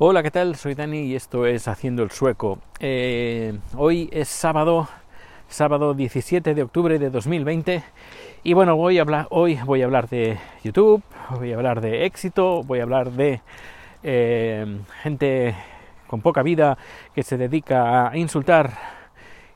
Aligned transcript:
Hola, 0.00 0.22
¿qué 0.22 0.30
tal? 0.30 0.54
Soy 0.54 0.76
Dani 0.76 1.00
y 1.00 1.16
esto 1.16 1.44
es 1.44 1.66
Haciendo 1.66 2.04
el 2.04 2.12
Sueco. 2.12 2.60
Eh, 2.78 3.58
hoy 3.76 4.08
es 4.12 4.28
sábado, 4.28 4.88
sábado 5.48 5.92
17 5.92 6.54
de 6.54 6.62
octubre 6.62 7.00
de 7.00 7.10
2020 7.10 7.82
y 8.44 8.52
bueno, 8.52 8.76
voy 8.76 8.98
a 8.98 9.00
hablar, 9.00 9.26
hoy 9.30 9.58
voy 9.66 9.82
a 9.82 9.86
hablar 9.86 10.08
de 10.08 10.38
YouTube, 10.62 11.02
voy 11.36 11.50
a 11.50 11.56
hablar 11.56 11.80
de 11.80 12.06
éxito, 12.06 12.62
voy 12.62 12.78
a 12.78 12.84
hablar 12.84 13.10
de 13.10 13.40
eh, 14.04 14.78
gente 15.02 15.56
con 16.06 16.20
poca 16.20 16.44
vida 16.44 16.78
que 17.12 17.24
se 17.24 17.36
dedica 17.36 18.08
a 18.08 18.16
insultar 18.16 18.70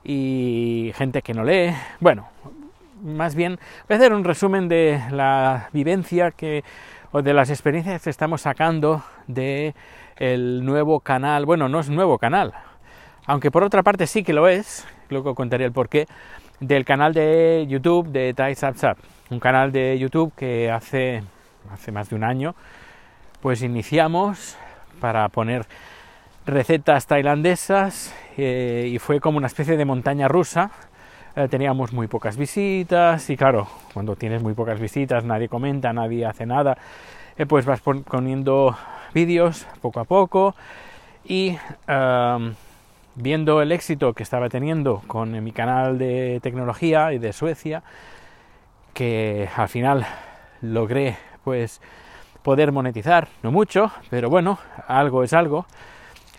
y 0.02 0.90
gente 0.96 1.22
que 1.22 1.34
no 1.34 1.44
lee. 1.44 1.72
Bueno, 2.00 2.30
más 3.00 3.36
bien 3.36 3.60
voy 3.88 3.94
a 3.94 3.96
hacer 3.96 4.12
un 4.12 4.24
resumen 4.24 4.66
de 4.66 5.00
la 5.12 5.68
vivencia 5.72 6.32
que 6.32 6.64
o 7.12 7.22
de 7.22 7.32
las 7.32 7.48
experiencias 7.50 8.02
que 8.02 8.10
estamos 8.10 8.40
sacando 8.40 9.04
de 9.28 9.74
el 10.16 10.64
nuevo 10.64 11.00
canal, 11.00 11.46
bueno, 11.46 11.68
no 11.68 11.80
es 11.80 11.88
nuevo 11.88 12.18
canal, 12.18 12.52
aunque 13.26 13.50
por 13.50 13.62
otra 13.62 13.82
parte 13.82 14.06
sí 14.06 14.22
que 14.22 14.32
lo 14.32 14.48
es, 14.48 14.86
luego 15.08 15.34
contaré 15.34 15.64
el 15.64 15.72
porqué, 15.72 16.06
del 16.60 16.84
canal 16.84 17.12
de 17.12 17.66
YouTube 17.68 18.08
de 18.08 18.34
Thai 18.34 18.54
Sap 18.54 18.98
un 19.30 19.40
canal 19.40 19.72
de 19.72 19.98
YouTube 19.98 20.32
que 20.36 20.70
hace, 20.70 21.22
hace 21.72 21.90
más 21.90 22.10
de 22.10 22.16
un 22.16 22.24
año, 22.24 22.54
pues 23.40 23.62
iniciamos 23.62 24.56
para 25.00 25.28
poner 25.30 25.66
recetas 26.46 27.06
tailandesas 27.06 28.14
eh, 28.36 28.90
y 28.92 28.98
fue 28.98 29.20
como 29.20 29.38
una 29.38 29.46
especie 29.46 29.76
de 29.76 29.84
montaña 29.84 30.28
rusa. 30.28 30.70
Eh, 31.34 31.48
teníamos 31.48 31.94
muy 31.94 32.08
pocas 32.08 32.36
visitas 32.36 33.30
y 33.30 33.36
claro, 33.36 33.66
cuando 33.94 34.16
tienes 34.16 34.42
muy 34.42 34.52
pocas 34.52 34.78
visitas, 34.78 35.24
nadie 35.24 35.48
comenta, 35.48 35.92
nadie 35.92 36.26
hace 36.26 36.44
nada, 36.44 36.76
eh, 37.38 37.46
pues 37.46 37.64
vas 37.64 37.80
poniendo 37.80 38.76
vídeos 39.14 39.66
poco 39.80 40.00
a 40.00 40.04
poco 40.04 40.54
y 41.24 41.56
viendo 43.14 43.60
el 43.60 43.72
éxito 43.72 44.14
que 44.14 44.22
estaba 44.22 44.48
teniendo 44.48 45.02
con 45.06 45.42
mi 45.44 45.52
canal 45.52 45.98
de 45.98 46.40
tecnología 46.42 47.12
y 47.12 47.18
de 47.18 47.32
Suecia, 47.32 47.82
que 48.94 49.48
al 49.54 49.68
final 49.68 50.06
logré 50.60 51.16
pues 51.44 51.80
poder 52.42 52.72
monetizar, 52.72 53.28
no 53.42 53.52
mucho, 53.52 53.92
pero 54.10 54.28
bueno, 54.30 54.58
algo 54.88 55.22
es 55.22 55.32
algo, 55.32 55.66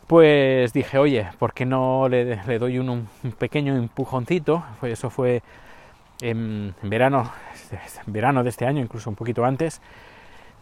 pues 0.08 0.74
dije, 0.74 0.98
oye, 0.98 1.28
¿por 1.40 1.54
qué 1.54 1.66
no 1.66 2.10
le, 2.10 2.36
doy 2.60 2.80
un, 2.80 3.08
pequeño 3.38 3.76
empujoncito? 3.76 4.64
Pues 4.80 4.94
eso 4.94 5.10
fue 5.10 5.42
en, 6.22 6.76
verano, 6.82 7.32
en 8.06 8.14
verano 8.14 8.44
de 8.44 8.50
este 8.50 8.66
año, 8.66 8.82
incluso 8.82 9.10
un 9.10 9.16
poquito 9.16 9.46
antes, 9.46 9.82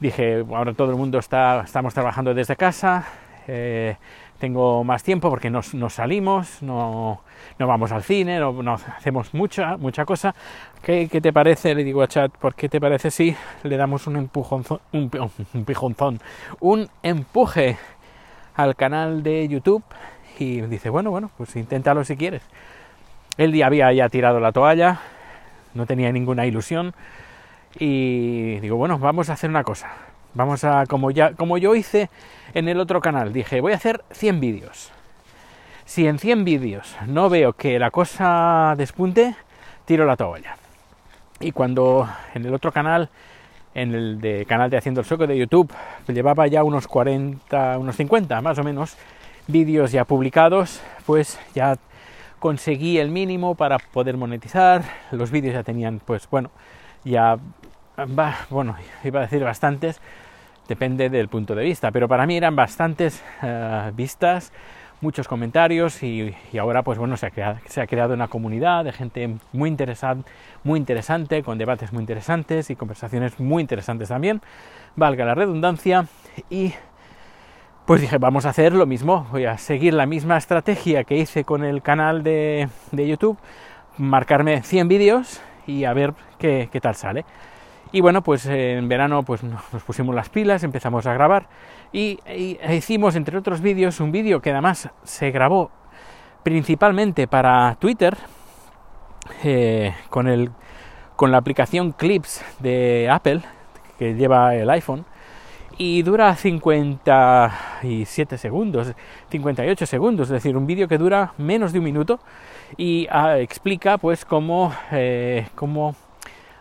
dije, 0.02 0.44
ahora 0.50 0.74
todo 0.74 0.92
el 0.92 0.98
mundo 0.98 1.20
está, 1.20 1.62
estamos 1.62 1.94
trabajando 1.94 2.34
desde 2.34 2.56
casa, 2.56 3.06
eh, 3.48 3.96
tengo 4.40 4.84
más 4.84 5.04
tiempo 5.04 5.30
porque 5.30 5.52
nos, 5.52 5.72
salimos, 5.90 6.64
no, 6.64 7.22
no, 7.60 7.68
vamos 7.68 7.92
al 7.92 8.02
cine, 8.02 8.40
no, 8.40 8.74
hacemos 8.74 9.34
mucha, 9.36 9.78
mucha 9.78 10.04
cosa. 10.04 10.34
¿Qué, 10.82 11.08
¿Qué, 11.10 11.22
te 11.22 11.32
parece? 11.32 11.76
Le 11.76 11.84
digo 11.84 12.02
a 12.02 12.08
Chat, 12.08 12.32
¿por 12.32 12.56
qué 12.56 12.68
te 12.68 12.82
parece 12.82 13.12
si 13.12 13.36
le 13.62 13.78
damos 13.78 14.08
un 14.08 14.16
empujón, 14.18 14.66
un, 14.92 15.12
un 15.54 16.20
un 16.60 16.90
empuje 17.04 17.78
al 18.56 18.76
canal 18.76 19.22
de 19.22 19.48
YouTube? 19.48 19.84
Y 20.40 20.62
dice, 20.62 20.90
bueno, 20.90 21.12
bueno, 21.12 21.30
pues 21.38 21.56
inténtalo 21.56 22.04
si 22.04 22.18
quieres. 22.18 22.42
Él 23.38 23.62
había 23.62 23.94
ya 23.94 24.10
tirado 24.10 24.40
la 24.40 24.52
toalla, 24.52 25.00
no 25.76 25.86
tenía 25.86 26.12
ninguna 26.12 26.48
ilusión 26.48 26.96
y 27.80 28.60
digo, 28.60 28.78
bueno, 28.78 29.00
vamos 29.00 29.30
a 29.30 29.34
hacer 29.34 29.50
una 29.50 29.64
cosa. 29.64 29.92
Vamos 30.34 30.64
a, 30.64 30.86
como, 30.86 31.12
ya, 31.12 31.34
como 31.34 31.58
yo 31.58 31.76
hice 31.76 32.10
en 32.54 32.70
el 32.70 32.80
otro 32.80 33.02
canal, 33.02 33.34
dije, 33.34 33.62
voy 33.62 33.74
a 33.74 33.76
hacer 33.76 34.04
100 34.12 34.40
vídeos. 34.40 34.92
Si 35.86 36.08
en 36.08 36.20
100 36.20 36.46
vídeos 36.46 36.96
no 37.08 37.30
veo 37.30 37.54
que 37.54 37.78
la 37.80 37.92
cosa 37.92 38.76
despunte, 38.78 39.36
tiro 39.86 40.06
la 40.06 40.16
toalla. 40.16 40.56
Y 41.40 41.52
cuando 41.52 42.08
en 42.34 42.46
el 42.46 42.54
otro 42.54 42.72
canal, 42.72 43.10
en 43.74 43.94
el 43.94 44.22
de 44.22 44.46
canal 44.46 44.70
de 44.70 44.78
Haciendo 44.78 45.02
el 45.02 45.08
Soco 45.08 45.28
de 45.28 45.38
YouTube, 45.38 45.72
llevaba 46.08 46.48
ya 46.48 46.64
unos 46.64 46.88
40, 46.88 47.78
unos 47.78 47.96
50 47.96 48.42
más 48.42 48.58
o 48.60 48.64
menos 48.64 48.96
vídeos 49.48 49.92
ya 49.92 50.06
publicados, 50.06 50.82
pues 51.06 51.40
ya 51.54 51.78
conseguí 52.40 52.98
el 52.98 53.10
mínimo 53.10 53.56
para 53.56 53.78
poder 53.80 54.18
monetizar. 54.18 54.84
Los 55.12 55.32
vídeos 55.32 55.54
ya 55.54 55.64
tenían, 55.64 56.00
pues 56.00 56.30
bueno, 56.30 56.52
ya 57.04 57.38
bueno, 58.50 58.76
iba 59.04 59.20
a 59.20 59.24
decir 59.24 59.44
bastantes, 59.44 60.00
depende 60.68 61.10
del 61.10 61.28
punto 61.28 61.56
de 61.56 61.64
vista, 61.64 61.92
pero 61.92 62.08
para 62.08 62.26
mí 62.26 62.38
eran 62.38 62.56
bastantes 62.56 63.24
eh, 63.42 63.92
vistas, 63.94 64.52
muchos 65.02 65.28
comentarios 65.28 66.04
y, 66.04 66.36
ahora 66.60 66.84
pues 66.84 66.98
bueno, 66.98 67.18
se 67.18 67.26
ha, 67.26 67.88
creado, 67.88 68.14
una 68.14 68.28
comunidad 68.28 68.86
de 68.86 68.92
gente 68.92 69.36
muy, 69.52 69.68
interesante, 69.70 70.30
muy 70.64 70.80
interesante, 70.80 71.44
con 71.44 71.58
debates 71.58 71.92
muy 71.92 72.02
interesantes 72.02 72.70
y 72.70 72.76
conversaciones 72.76 73.40
muy 73.40 73.62
interesantes 73.62 74.10
también, 74.10 74.42
valga 74.96 75.26
la 75.26 75.36
redundancia, 75.36 76.06
y 76.50 76.74
pues 77.86 78.00
dije, 78.00 78.20
vamos 78.20 78.46
a 78.46 78.50
hacer 78.50 78.74
lo 78.74 78.86
mismo, 78.86 79.28
voy 79.32 79.46
a 79.46 79.58
seguir 79.58 79.94
la 79.94 80.06
misma 80.06 80.38
estrategia 80.38 81.04
que 81.04 81.18
hice 81.18 81.44
con 81.44 81.64
el 81.64 81.82
canal 81.82 82.24
de, 82.24 82.70
YouTube, 82.92 83.38
marcarme 83.98 84.62
100 84.62 84.88
vídeos 84.88 85.42
y 85.66 85.84
a 85.84 85.94
ver 85.94 86.14
qué 86.40 86.80
tal 86.82 86.96
sale. 86.96 87.26
Y 87.92 88.00
bueno, 88.00 88.22
pues 88.22 88.46
eh, 88.46 88.78
en 88.78 88.88
verano 88.88 89.24
pues 89.24 89.44
nos 89.44 89.84
pusimos 89.86 90.16
las 90.16 90.30
pilas, 90.30 90.64
empezamos 90.64 91.06
a 91.06 91.14
grabar. 91.14 91.48
Y, 91.92 92.20
hicimos 92.70 93.16
entre 93.16 93.38
otros 93.38 93.62
vídeos 93.62 94.00
un 94.00 94.12
vídeo 94.12 94.42
que 94.42 94.52
además 94.52 94.90
se 95.04 95.32
grabó 95.32 95.72
principalmente 96.44 97.28
para 97.28 97.76
Twitter 97.80 98.18
eh, 99.44 99.94
con, 100.10 100.28
el, 100.28 100.52
con 101.16 101.32
la 101.32 101.38
aplicación 101.38 101.92
Clips 101.92 102.44
de 102.60 103.10
Apple 103.12 103.42
que 104.00 104.16
lleva 104.16 104.56
el 104.56 104.70
iPhone 104.70 105.06
y 105.78 106.02
dura 106.04 106.36
57 106.36 108.38
segundos, 108.38 108.94
58 109.30 109.86
segundos, 109.86 110.28
es 110.28 110.34
decir, 110.34 110.56
un 110.56 110.66
vídeo 110.66 110.88
que 110.88 110.98
dura 110.98 111.34
menos 111.38 111.74
de 111.74 111.80
un 111.80 111.86
minuto 111.86 112.20
y 112.78 113.08
ah, 113.10 113.40
explica 113.40 113.98
pues 113.98 114.26
cómo, 114.26 114.74
eh, 114.92 115.48
cómo 115.56 115.96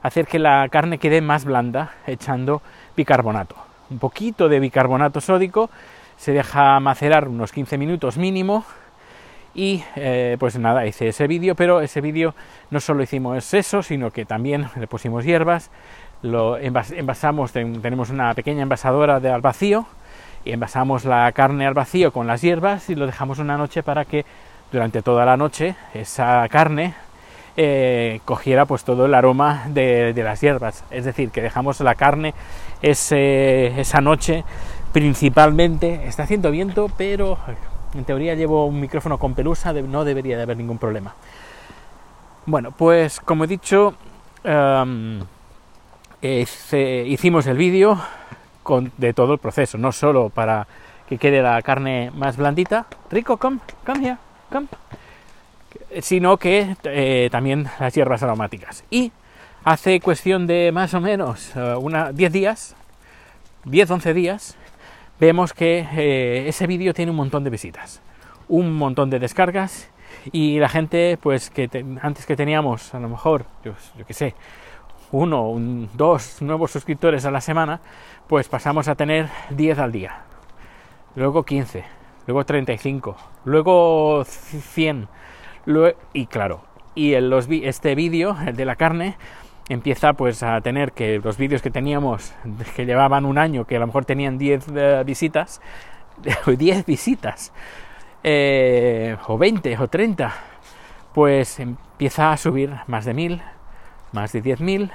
hacer 0.02 0.26
que 0.26 0.38
la 0.38 0.68
carne 0.68 0.98
quede 0.98 1.20
más 1.20 1.44
blanda 1.44 1.92
echando 2.06 2.62
bicarbonato. 2.96 3.56
Un 3.90 3.98
poquito 3.98 4.48
de 4.48 4.60
bicarbonato 4.60 5.20
sódico, 5.20 5.70
se 6.16 6.32
deja 6.32 6.78
macerar 6.80 7.28
unos 7.28 7.52
15 7.52 7.78
minutos 7.78 8.18
mínimo 8.18 8.64
y 9.54 9.82
eh, 9.96 10.36
pues 10.38 10.58
nada, 10.58 10.86
hice 10.86 11.08
ese 11.08 11.26
vídeo, 11.26 11.54
pero 11.54 11.80
ese 11.80 12.00
vídeo 12.00 12.34
no 12.70 12.80
solo 12.80 13.02
hicimos 13.02 13.52
eso, 13.54 13.82
sino 13.82 14.10
que 14.10 14.24
también 14.24 14.68
le 14.76 14.86
pusimos 14.86 15.24
hierbas, 15.24 15.70
lo 16.22 16.58
envasamos, 16.58 17.52
tenemos 17.52 18.10
una 18.10 18.34
pequeña 18.34 18.62
envasadora 18.62 19.20
de 19.20 19.30
al 19.30 19.40
vacío 19.40 19.86
y 20.44 20.52
envasamos 20.52 21.04
la 21.04 21.30
carne 21.32 21.66
al 21.66 21.74
vacío 21.74 22.12
con 22.12 22.26
las 22.26 22.42
hierbas 22.42 22.90
y 22.90 22.94
lo 22.94 23.06
dejamos 23.06 23.38
una 23.38 23.56
noche 23.56 23.82
para 23.82 24.04
que 24.04 24.24
durante 24.70 25.02
toda 25.02 25.24
la 25.24 25.36
noche 25.36 25.74
esa 25.94 26.46
carne 26.48 26.94
eh, 27.56 28.20
cogiera 28.24 28.64
pues 28.66 28.84
todo 28.84 29.06
el 29.06 29.14
aroma 29.14 29.64
de, 29.68 30.12
las 30.16 30.40
hierbas. 30.40 30.84
Es 30.90 31.04
decir, 31.04 31.30
que 31.30 31.42
dejamos 31.42 31.80
la 31.80 31.94
carne 31.94 32.34
esa 32.82 34.00
noche 34.00 34.44
principalmente. 34.92 36.06
Está 36.06 36.24
haciendo 36.24 36.50
viento, 36.50 36.90
pero 36.96 37.38
en 37.94 38.04
teoría 38.04 38.34
llevo 38.34 38.66
un 38.66 38.80
micrófono 38.80 39.18
con 39.18 39.34
pelusa, 39.34 39.72
no 39.72 40.04
debería 40.04 40.36
de 40.36 40.42
haber 40.42 40.56
ningún 40.56 40.78
problema. 40.78 41.14
Bueno, 42.46 42.70
pues 42.70 43.20
como 43.20 43.44
he 43.44 43.46
dicho, 43.46 43.94
em, 44.44 45.20
hicimos 46.22 47.46
el 47.46 47.56
vídeo 47.56 47.98
de 48.96 49.12
todo 49.12 49.32
el 49.32 49.38
proceso, 49.38 49.78
no 49.78 49.90
solo 49.92 50.28
para 50.28 50.66
que 51.08 51.18
quede 51.18 51.42
la 51.42 51.60
carne 51.62 52.12
más 52.14 52.36
blandita. 52.36 52.86
Rico, 53.10 53.36
come, 53.36 53.58
come 53.84 54.06
here, 54.06 54.16
come 54.50 54.68
sino 56.00 56.36
que 56.36 56.76
eh, 56.84 57.28
también 57.30 57.68
las 57.78 57.94
hierbas 57.94 58.22
aromáticas. 58.22 58.84
Y 58.90 59.12
hace 59.64 60.00
cuestión 60.00 60.46
de 60.46 60.72
más 60.72 60.94
o 60.94 61.00
menos 61.00 61.54
eh, 61.56 61.74
una 61.76 62.12
10 62.12 62.32
días, 62.32 62.76
10-11 63.64 64.14
días, 64.14 64.56
vemos 65.18 65.52
que 65.52 65.86
eh, 65.92 66.48
ese 66.48 66.66
vídeo 66.66 66.94
tiene 66.94 67.10
un 67.10 67.16
montón 67.16 67.44
de 67.44 67.50
visitas, 67.50 68.00
un 68.48 68.72
montón 68.72 69.10
de 69.10 69.18
descargas 69.18 69.90
y 70.32 70.58
la 70.58 70.68
gente, 70.68 71.18
pues 71.20 71.50
que 71.50 71.68
antes 72.02 72.26
que 72.26 72.36
teníamos 72.36 72.94
a 72.94 73.00
lo 73.00 73.08
mejor, 73.08 73.44
yo, 73.64 73.72
yo 73.98 74.06
qué 74.06 74.14
sé, 74.14 74.34
uno, 75.12 75.54
dos 75.94 76.40
nuevos 76.40 76.70
suscriptores 76.70 77.24
a 77.24 77.30
la 77.30 77.40
semana, 77.40 77.80
pues 78.28 78.48
pasamos 78.48 78.88
a 78.88 78.94
tener 78.94 79.28
10 79.50 79.78
al 79.78 79.92
día, 79.92 80.22
luego 81.16 81.44
15, 81.44 81.84
luego 82.26 82.44
35, 82.44 83.16
luego 83.44 84.24
100 84.24 85.08
y 86.12 86.26
claro, 86.26 86.62
y 86.94 87.14
en 87.14 87.30
los, 87.30 87.48
este 87.48 87.94
vídeo, 87.94 88.36
el 88.46 88.56
de 88.56 88.64
la 88.64 88.76
carne, 88.76 89.16
empieza 89.68 90.14
pues 90.14 90.42
a 90.42 90.60
tener 90.60 90.92
que 90.92 91.20
los 91.22 91.36
vídeos 91.36 91.62
que 91.62 91.70
teníamos, 91.70 92.34
que 92.74 92.84
llevaban 92.84 93.24
un 93.24 93.38
año, 93.38 93.64
que 93.64 93.76
a 93.76 93.78
lo 93.78 93.86
mejor 93.86 94.04
tenían 94.04 94.36
10 94.36 94.66
eh, 94.74 95.02
visitas, 95.06 95.60
10 96.46 96.86
visitas, 96.86 97.52
eh, 98.24 99.16
o 99.28 99.38
20 99.38 99.78
o 99.78 99.88
30, 99.88 100.34
pues 101.14 101.60
empieza 101.60 102.32
a 102.32 102.36
subir 102.36 102.72
más 102.88 103.04
de 103.04 103.14
1000, 103.14 103.42
más 104.12 104.32
de 104.32 104.42
10.000, 104.42 104.90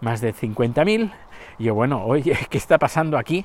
más 0.00 0.20
de 0.20 0.32
50.000. 0.32 1.12
Y 1.58 1.64
yo, 1.64 1.74
bueno, 1.74 2.04
oye, 2.04 2.38
¿qué 2.50 2.58
está 2.58 2.78
pasando 2.78 3.18
aquí? 3.18 3.44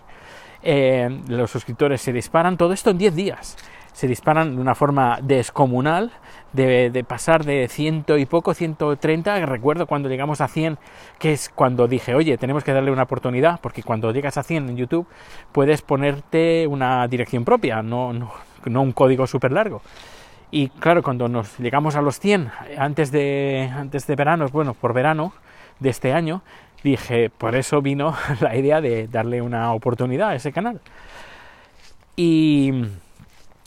Eh, 0.61 1.21
los 1.27 1.49
suscriptores 1.49 2.01
se 2.01 2.13
disparan, 2.13 2.57
todo 2.57 2.73
esto 2.73 2.91
en 2.91 2.97
10 2.97 3.15
días. 3.15 3.57
Se 3.99 4.07
disparan 4.07 4.55
de 4.55 4.61
una 4.61 4.75
forma 4.75 5.19
descomunal, 5.21 6.13
de, 6.53 7.03
pasar 7.05 7.43
de 7.43 7.67
ciento 7.67 8.17
y 8.17 8.25
poco, 8.25 8.53
130. 8.53 9.45
Recuerdo 9.45 9.87
cuando 9.87 10.07
llegamos 10.07 10.39
a 10.39 10.47
100, 10.47 10.77
que 11.19 11.33
es 11.33 11.49
cuando 11.49 11.85
dije, 11.85 12.15
oye, 12.15 12.37
tenemos 12.37 12.63
que 12.63 12.71
darle 12.71 12.91
una 12.91 13.03
oportunidad, 13.03 13.59
porque 13.59 13.83
cuando 13.83 14.13
llegas 14.13 14.37
a 14.37 14.43
100 14.43 14.69
en 14.69 14.77
YouTube 14.77 15.05
puedes 15.51 15.81
ponerte 15.81 16.65
una 16.65 17.05
dirección 17.09 17.43
propia, 17.43 17.83
no, 17.83 18.13
no, 18.13 18.31
no 18.63 18.81
un 18.83 18.93
código 18.93 19.27
súper 19.27 19.51
largo. 19.51 19.81
Y 20.49 20.69
claro, 20.69 21.03
cuando 21.03 21.27
nos 21.27 21.59
llegamos 21.59 21.97
a 21.97 22.01
los 22.01 22.21
100, 22.21 22.51
antes 22.77 23.11
de, 23.11 23.69
antes 23.75 24.07
de 24.07 24.15
verano, 24.15 24.47
bueno, 24.47 24.75
por 24.75 24.93
verano 24.93 25.33
de 25.81 25.89
este 25.89 26.13
año, 26.13 26.41
dije, 26.85 27.29
por 27.29 27.53
eso 27.53 27.81
vino 27.81 28.15
la 28.39 28.55
idea 28.55 28.79
de 28.79 29.09
darle 29.09 29.41
una 29.41 29.73
oportunidad 29.73 30.29
a 30.29 30.35
ese 30.35 30.53
canal. 30.53 30.79
Y, 32.15 32.71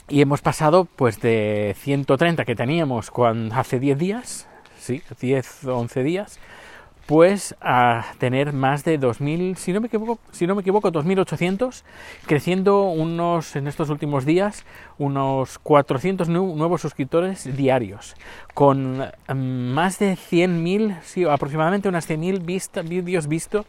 y 0.09 0.21
hemos 0.21 0.41
pasado 0.41 0.85
pues 0.85 1.19
de 1.21 1.75
130 1.79 2.45
que 2.45 2.55
teníamos 2.55 3.11
cuando, 3.11 3.55
hace 3.55 3.79
10 3.79 3.97
días, 3.97 4.47
sí, 4.77 5.01
10 5.19 5.65
o 5.65 5.77
11 5.77 6.03
días, 6.03 6.39
pues 7.05 7.55
a 7.59 8.05
tener 8.17 8.53
más 8.53 8.85
de 8.85 8.99
2.000, 8.99 9.55
si 9.55 9.73
no 9.73 9.81
me 9.81 9.87
equivoco, 9.87 10.19
si 10.31 10.47
no 10.47 10.55
me 10.55 10.61
equivoco 10.61 10.91
2.800, 10.91 11.83
creciendo 12.25 12.83
unos, 12.83 13.55
en 13.55 13.67
estos 13.67 13.89
últimos 13.89 14.25
días, 14.25 14.65
unos 14.97 15.59
400 15.59 16.29
nuevos 16.29 16.81
suscriptores 16.81 17.55
diarios, 17.57 18.15
con 18.53 18.99
mm, 18.99 19.33
más 19.35 19.99
de 19.99 20.13
100.000, 20.13 21.01
sí, 21.01 21.25
aproximadamente 21.25 21.89
unas 21.89 22.09
100.000 22.09 22.87
vídeos 22.87 23.27
vistos, 23.27 23.65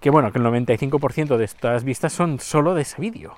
que 0.00 0.10
bueno, 0.10 0.32
que 0.32 0.38
el 0.38 0.44
95% 0.44 1.36
de 1.36 1.44
estas 1.44 1.84
vistas 1.84 2.12
son 2.12 2.40
solo 2.40 2.74
de 2.74 2.82
ese 2.82 3.00
vídeo. 3.00 3.34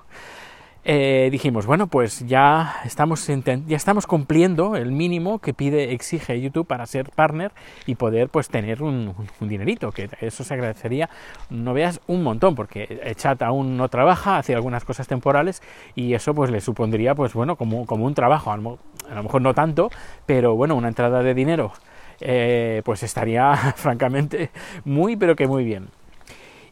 Eh, 0.86 1.30
dijimos, 1.32 1.64
bueno, 1.64 1.86
pues 1.86 2.26
ya 2.26 2.76
estamos, 2.84 3.26
ya 3.26 3.76
estamos 3.76 4.06
cumpliendo 4.06 4.76
el 4.76 4.92
mínimo 4.92 5.38
que 5.38 5.54
pide, 5.54 5.94
exige 5.94 6.38
YouTube 6.38 6.66
para 6.66 6.84
ser 6.84 7.10
partner 7.10 7.52
y 7.86 7.94
poder 7.94 8.28
pues 8.28 8.48
tener 8.48 8.82
un, 8.82 9.14
dinerito, 9.40 9.92
que 9.92 10.10
eso 10.20 10.44
se 10.44 10.52
agradecería, 10.52 11.08
no 11.48 11.72
veas 11.72 12.00
un 12.06 12.22
montón, 12.22 12.54
porque 12.54 13.14
chat 13.16 13.40
aún 13.40 13.78
no 13.78 13.88
trabaja, 13.88 14.36
hace 14.36 14.54
algunas 14.54 14.84
cosas 14.84 15.08
temporales 15.08 15.62
y 15.94 16.12
eso 16.12 16.34
pues 16.34 16.50
le 16.50 16.60
supondría 16.60 17.14
pues 17.14 17.32
bueno, 17.32 17.56
como, 17.56 17.86
como 17.86 18.04
un 18.04 18.14
trabajo, 18.14 18.52
a 18.52 18.58
lo, 18.58 18.78
mejor 19.22 19.40
no 19.40 19.54
tanto, 19.54 19.90
pero 20.26 20.54
bueno, 20.54 20.74
una 20.74 20.88
entrada 20.88 21.22
de 21.22 21.32
dinero 21.32 21.72
eh, 22.20 22.82
pues 22.84 23.02
estaría 23.02 23.56
francamente 23.76 24.50
muy 24.84 25.16
pero 25.16 25.34
que 25.34 25.46
muy 25.46 25.64
bien. 25.64 25.88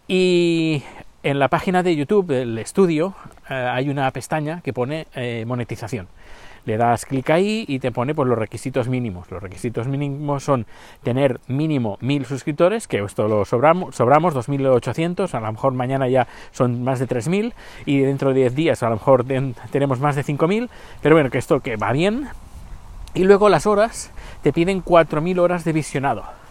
Y 0.06 0.82
en 1.22 1.38
la 1.38 1.48
página 1.48 1.82
de 1.82 1.94
YouTube 1.94 2.26
del 2.26 2.58
estudio 2.58 3.14
hay 3.52 3.88
una 3.88 4.10
pestaña 4.10 4.60
que 4.62 4.72
pone 4.72 5.06
eh, 5.14 5.44
monetización. 5.46 6.08
Le 6.64 6.76
das 6.76 7.06
clic 7.06 7.28
ahí 7.31 7.64
y 7.66 7.81
te 7.81 7.90
pone 7.90 8.14
pues, 8.14 8.28
los 8.28 8.38
requisitos 8.38 8.88
mínimos. 8.88 9.31
Los 9.31 9.43
requisitos 9.43 9.88
mínimos 9.88 10.44
son 10.44 10.66
tener 11.02 11.40
mínimo 11.49 11.99
1000 12.00 12.25
suscriptores, 12.25 12.87
que 12.87 12.99
esto 12.99 13.26
lo 13.26 13.44
sobramos, 13.44 13.96
sobramos 13.96 14.32
2800, 14.34 15.34
a 15.34 15.40
lo 15.40 15.52
mejor 15.52 15.72
mañana 15.75 16.08
ya 16.08 16.28
son 16.52 16.84
más 16.84 17.00
de 17.00 17.08
3000 17.08 17.54
y 17.84 17.99
dentro 18.00 18.28
de 18.28 18.40
10 18.40 18.54
días 18.54 18.82
a 18.84 18.90
lo 18.90 18.96
mejor 18.96 19.25
tenemos 19.72 19.98
más 19.98 20.14
de 20.14 20.22
5000, 20.22 20.70
pero 21.02 21.16
bueno, 21.16 21.31
que 21.31 21.38
esto 21.38 21.60
que 21.60 21.76
va 21.76 21.93
bien. 21.93 22.28
Y 23.14 23.25
luego 23.25 23.48
las 23.48 23.66
horas, 23.66 24.12
te 24.43 24.52
piden 24.52 24.81
4000 24.81 25.38
horas 25.40 25.64
de 25.64 25.72
visionado 25.72 26.41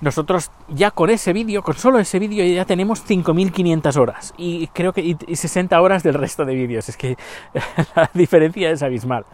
nosotros 0.00 0.50
ya 0.68 0.90
con 0.90 1.10
ese 1.10 1.32
vídeo, 1.32 1.62
con 1.62 1.74
solo 1.74 1.98
ese 1.98 2.18
vídeo 2.18 2.44
ya 2.44 2.64
tenemos 2.64 3.04
5.500 3.06 3.96
horas 3.96 4.34
y 4.36 4.66
creo 4.68 4.92
que 4.92 5.16
y, 5.26 5.36
60 5.36 5.80
horas 5.80 6.02
del 6.02 6.14
resto 6.14 6.44
de 6.44 6.54
vídeos. 6.54 6.88
Es 6.88 6.96
que 6.96 7.16
la 7.96 8.10
diferencia 8.12 8.70
es 8.70 8.82
abismal. 8.82 9.24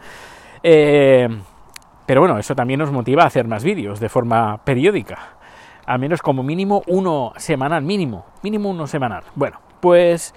Eh, 0.61 1.27
pero 2.05 2.21
bueno, 2.21 2.37
eso 2.37 2.55
también 2.55 2.79
nos 2.79 2.91
motiva 2.91 3.23
a 3.23 3.27
hacer 3.27 3.47
más 3.47 3.63
vídeos 3.63 3.99
de 3.99 4.09
forma 4.09 4.57
periódica. 4.63 5.37
Al 5.85 5.99
menos 5.99 6.21
como 6.21 6.43
mínimo 6.43 6.83
uno 6.87 7.33
semanal, 7.37 7.83
mínimo, 7.83 8.25
mínimo 8.41 8.69
uno 8.69 8.87
semanal. 8.87 9.23
Bueno, 9.35 9.59
pues 9.81 10.33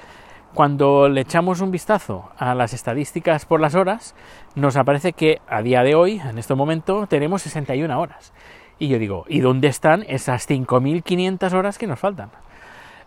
cuando 0.54 1.08
le 1.08 1.20
echamos 1.20 1.60
un 1.60 1.70
vistazo 1.70 2.30
a 2.38 2.54
las 2.54 2.72
estadísticas 2.72 3.44
por 3.46 3.60
las 3.60 3.74
horas, 3.74 4.14
nos 4.54 4.76
aparece 4.76 5.12
que 5.12 5.40
a 5.48 5.62
día 5.62 5.82
de 5.82 5.94
hoy, 5.94 6.18
en 6.18 6.38
este 6.38 6.54
momento, 6.54 7.06
tenemos 7.06 7.42
61 7.42 8.00
horas. 8.00 8.32
Y 8.78 8.88
yo 8.88 8.98
digo, 8.98 9.24
¿y 9.28 9.40
dónde 9.40 9.68
están 9.68 10.04
esas 10.06 10.48
5.500 10.48 11.52
horas 11.52 11.78
que 11.78 11.86
nos 11.86 11.98
faltan? 11.98 12.30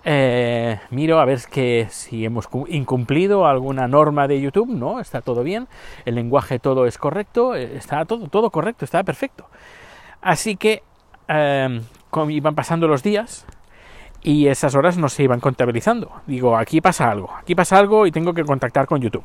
Eh, 0.05 0.79
miro 0.91 1.19
a 1.19 1.25
ver 1.25 1.39
que 1.51 1.87
si 1.89 2.25
hemos 2.25 2.47
incumplido 2.69 3.45
alguna 3.45 3.87
norma 3.87 4.27
de 4.27 4.39
YouTube, 4.39 4.69
no, 4.69 4.99
está 4.99 5.21
todo 5.21 5.43
bien, 5.43 5.67
el 6.05 6.15
lenguaje 6.15 6.57
todo 6.57 6.85
es 6.85 6.97
correcto, 6.97 7.55
eh, 7.55 7.75
está 7.75 8.05
todo, 8.05 8.27
todo 8.27 8.49
correcto, 8.49 8.85
está 8.85 9.03
perfecto. 9.03 9.45
Así 10.21 10.55
que 10.55 10.83
eh, 11.27 11.81
iban 12.29 12.55
pasando 12.55 12.87
los 12.87 13.03
días 13.03 13.45
y 14.23 14.47
esas 14.47 14.75
horas 14.75 14.97
no 14.97 15.09
se 15.09 15.23
iban 15.23 15.39
contabilizando. 15.39 16.11
Digo, 16.27 16.57
aquí 16.57 16.81
pasa 16.81 17.11
algo, 17.11 17.29
aquí 17.37 17.55
pasa 17.55 17.77
algo 17.77 18.07
y 18.07 18.11
tengo 18.11 18.33
que 18.33 18.43
contactar 18.43 18.87
con 18.87 19.01
YouTube. 19.01 19.23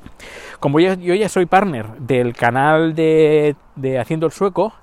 Como 0.61 0.81
yo, 0.81 0.95
ya 0.95 1.29
soy 1.29 1.47
partner 1.47 1.87
del 1.99 2.35
canal 2.35 2.95
de, 2.95 3.57
de 3.77 3.99
Haciendo 3.99 4.27
el 4.27 4.33
Sueco, 4.33 4.75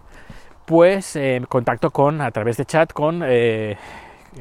pues 0.66 1.16
eh, 1.16 1.42
contacto 1.48 1.92
con, 1.92 2.22
a 2.22 2.32
través 2.32 2.58
de 2.58 2.66
chat, 2.66 2.92
con 2.94 3.22
eh, 3.26 3.78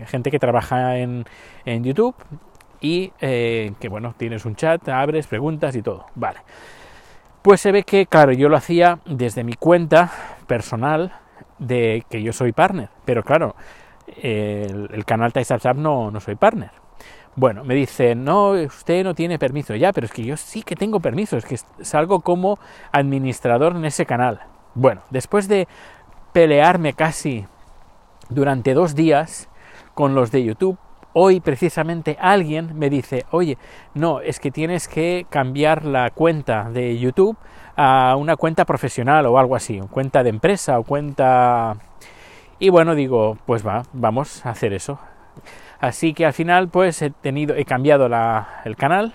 gente 0.06 0.31
que 0.31 0.38
trabaja 0.38 0.99
en, 0.99 1.25
en 1.64 1.84
YouTube 1.84 2.14
y 2.81 3.12
eh, 3.20 3.72
que, 3.78 3.88
bueno, 3.88 4.14
tienes 4.17 4.44
un 4.44 4.56
chat, 4.56 4.88
abres, 4.88 5.26
preguntas 5.26 5.76
y 5.76 5.82
todo. 5.82 6.06
Vale. 6.14 6.40
Pues 7.43 7.61
se 7.61 7.72
ve 7.72 7.84
que, 7.84 8.06
claro, 8.06 8.32
yo 8.32 8.49
lo 8.49 8.56
hacía 8.56 8.99
desde 9.06 9.44
mi 9.44 9.55
cuenta 9.55 10.12
personal 10.46 11.12
de 11.58 12.05
que 12.08 12.22
yo 12.22 12.32
soy 12.32 12.52
partner, 12.52 12.88
pero 13.05 13.22
claro, 13.22 13.55
el, 14.22 15.05
canal 15.06 15.32
TiesAppSap 15.32 15.76
no, 15.76 16.11
no 16.11 16.20
soy 16.20 16.37
partner. 16.37 16.70
Bueno, 17.37 17.64
me 17.64 17.75
dice, 17.75 18.14
no, 18.14 18.50
usted 18.50 19.05
no 19.05 19.14
tiene 19.14 19.38
permiso. 19.38 19.75
Ya, 19.75 19.93
pero 19.93 20.06
es 20.06 20.12
que 20.12 20.25
yo 20.25 20.37
sí 20.37 20.62
que 20.62 20.76
tengo 20.76 21.00
permiso, 21.00 21.37
es 21.37 21.44
que 21.44 21.56
salgo 21.82 22.20
como 22.20 22.58
administrador 22.93 23.77
en 23.77 23.84
ese 23.84 24.05
canal. 24.05 24.41
Bueno, 24.74 25.03
después 25.10 25.48
de 25.48 25.69
pelearme 26.32 26.93
casi 26.93 27.46
durante 28.29 28.75
dos 28.75 28.94
días 28.94 29.49
con 29.94 30.15
los 30.15 30.31
de 30.31 30.44
YouTube. 30.44 30.79
Hoy 31.13 31.41
precisamente 31.41 32.17
alguien 32.20 32.79
me 32.79 32.89
dice, 32.89 33.27
oye, 33.32 33.58
no, 33.94 34.20
es 34.20 34.39
que 34.39 34.51
tienes 34.51 34.87
que 34.87 35.27
cambiar 35.29 35.84
la 35.84 36.10
cuenta 36.10 36.70
de 36.70 36.99
YouTube 36.99 37.37
a 37.77 38.15
una 38.17 38.37
cuenta 38.37 38.65
profesional 38.65 39.27
o 39.27 39.39
algo 39.39 39.56
así, 39.56 39.81
cuenta 39.91 40.22
de 40.22 40.31
empresa 40.31 40.79
o 40.79 40.84
cuenta... 40.84 41.77
Y 42.60 42.69
bueno, 42.69 42.94
digo, 42.94 43.39
pues 43.46 43.67
va, 43.67 43.82
vamos 43.93 44.44
a 44.44 44.51
hacer 44.51 44.72
eso. 44.72 45.01
Así 45.81 46.13
que 46.13 46.27
al 46.27 46.34
final 46.34 46.69
pues 46.69 47.01
he 47.01 47.10
tenido, 47.10 47.56
he 47.56 47.65
cambiado 47.65 48.08
la, 48.08 48.60
el 48.65 48.77
canal 48.77 49.15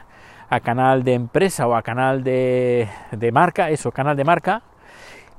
a 0.50 0.60
canal 0.60 1.04
de 1.04 1.14
empresa 1.14 1.68
o 1.68 1.76
a 1.76 1.82
canal 1.82 2.24
de, 2.24 2.90
de 3.12 3.32
marca, 3.32 3.70
eso, 3.70 3.92
canal 3.92 4.18
de 4.18 4.24
marca, 4.24 4.64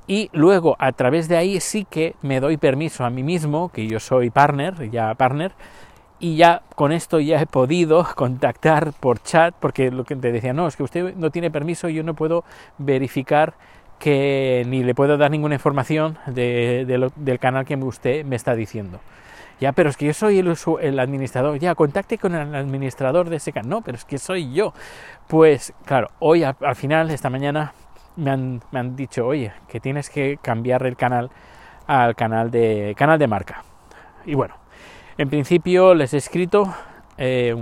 y 0.07 0.29
luego 0.31 0.75
a 0.79 0.93
través 0.93 1.27
de 1.27 1.37
ahí 1.37 1.59
sí 1.59 1.85
que 1.89 2.15
me 2.21 2.39
doy 2.39 2.57
permiso 2.57 3.03
a 3.03 3.09
mí 3.09 3.23
mismo, 3.23 3.69
que 3.69 3.87
yo 3.87 3.99
soy 3.99 4.29
partner, 4.29 4.89
ya 4.89 5.13
partner, 5.15 5.51
y 6.19 6.37
ya 6.37 6.63
con 6.75 6.91
esto 6.91 7.19
ya 7.19 7.41
he 7.41 7.45
podido 7.45 8.07
contactar 8.15 8.93
por 8.93 9.21
chat, 9.21 9.53
porque 9.59 9.91
lo 9.91 10.05
que 10.05 10.15
te 10.15 10.31
decía, 10.31 10.53
no, 10.53 10.67
es 10.67 10.75
que 10.75 10.83
usted 10.83 11.15
no 11.15 11.29
tiene 11.29 11.51
permiso, 11.51 11.89
yo 11.89 12.03
no 12.03 12.13
puedo 12.13 12.43
verificar 12.77 13.53
que 13.99 14.63
ni 14.67 14.83
le 14.83 14.95
puedo 14.95 15.17
dar 15.17 15.31
ninguna 15.31 15.55
información 15.55 16.17
del 16.27 17.39
canal 17.39 17.65
que 17.65 17.75
usted 17.75 18.25
me 18.25 18.35
está 18.35 18.55
diciendo. 18.55 18.99
Ya, 19.59 19.71
pero 19.71 19.89
es 19.89 19.97
que 19.97 20.05
yo 20.05 20.13
soy 20.13 20.37
el, 20.37 20.55
el 20.81 20.99
administrador. 20.99 21.57
Ya, 21.57 21.73
contacte 21.73 22.19
con 22.19 22.35
el 22.35 22.53
administrador 22.53 23.29
de 23.29 23.37
ese 23.37 23.51
canal. 23.51 23.69
No, 23.69 23.81
pero 23.81 23.97
es 23.97 24.05
que 24.05 24.19
soy 24.19 24.53
yo. 24.53 24.73
Pues 25.27 25.73
claro, 25.83 26.09
hoy 26.19 26.43
al 26.43 26.75
final, 26.75 27.09
esta 27.09 27.31
mañana, 27.31 27.73
me 28.17 28.31
han, 28.31 28.95
dicho, 28.95 29.25
oye, 29.25 29.53
que 29.67 29.79
tienes 29.79 30.09
que 30.09 30.37
cambiar 30.41 30.85
el 30.85 30.97
canal 30.97 31.29
al 31.85 32.15
canal 32.15 32.51
de, 32.51 32.93
canal 32.97 33.17
de 33.17 33.27
marca. 33.27 33.63
Y 34.25 34.35
bueno, 34.35 34.55
en 35.17 35.29
principio 35.29 35.93
les 35.93 36.13
he 36.13 36.17
escrito, 36.17 36.73
eh, 37.17 37.55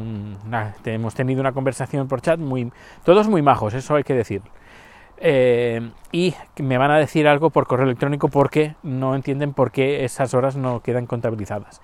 hemos 0.85 1.13
tenido 1.13 1.41
una 1.41 1.51
conversación 1.51 2.07
por 2.07 2.21
chat, 2.21 2.39
muy, 2.39 2.71
todos 3.03 3.27
muy 3.27 3.41
majos, 3.41 3.74
eso 3.75 3.95
hay 3.95 4.03
que 4.03 4.15
decir. 4.15 4.41
Eh, 5.17 5.91
y 6.12 6.33
me 6.57 6.77
van 6.77 6.91
a 6.91 6.97
decir 6.97 7.27
algo 7.27 7.50
por 7.50 7.67
correo 7.67 7.85
electrónico 7.85 8.27
porque 8.27 8.75
no 8.83 9.15
entienden 9.15 9.53
por 9.53 9.71
qué 9.71 10.03
esas 10.03 10.33
horas 10.33 10.55
no 10.57 10.81
quedan 10.81 11.05
contabilizadas. 11.05 11.81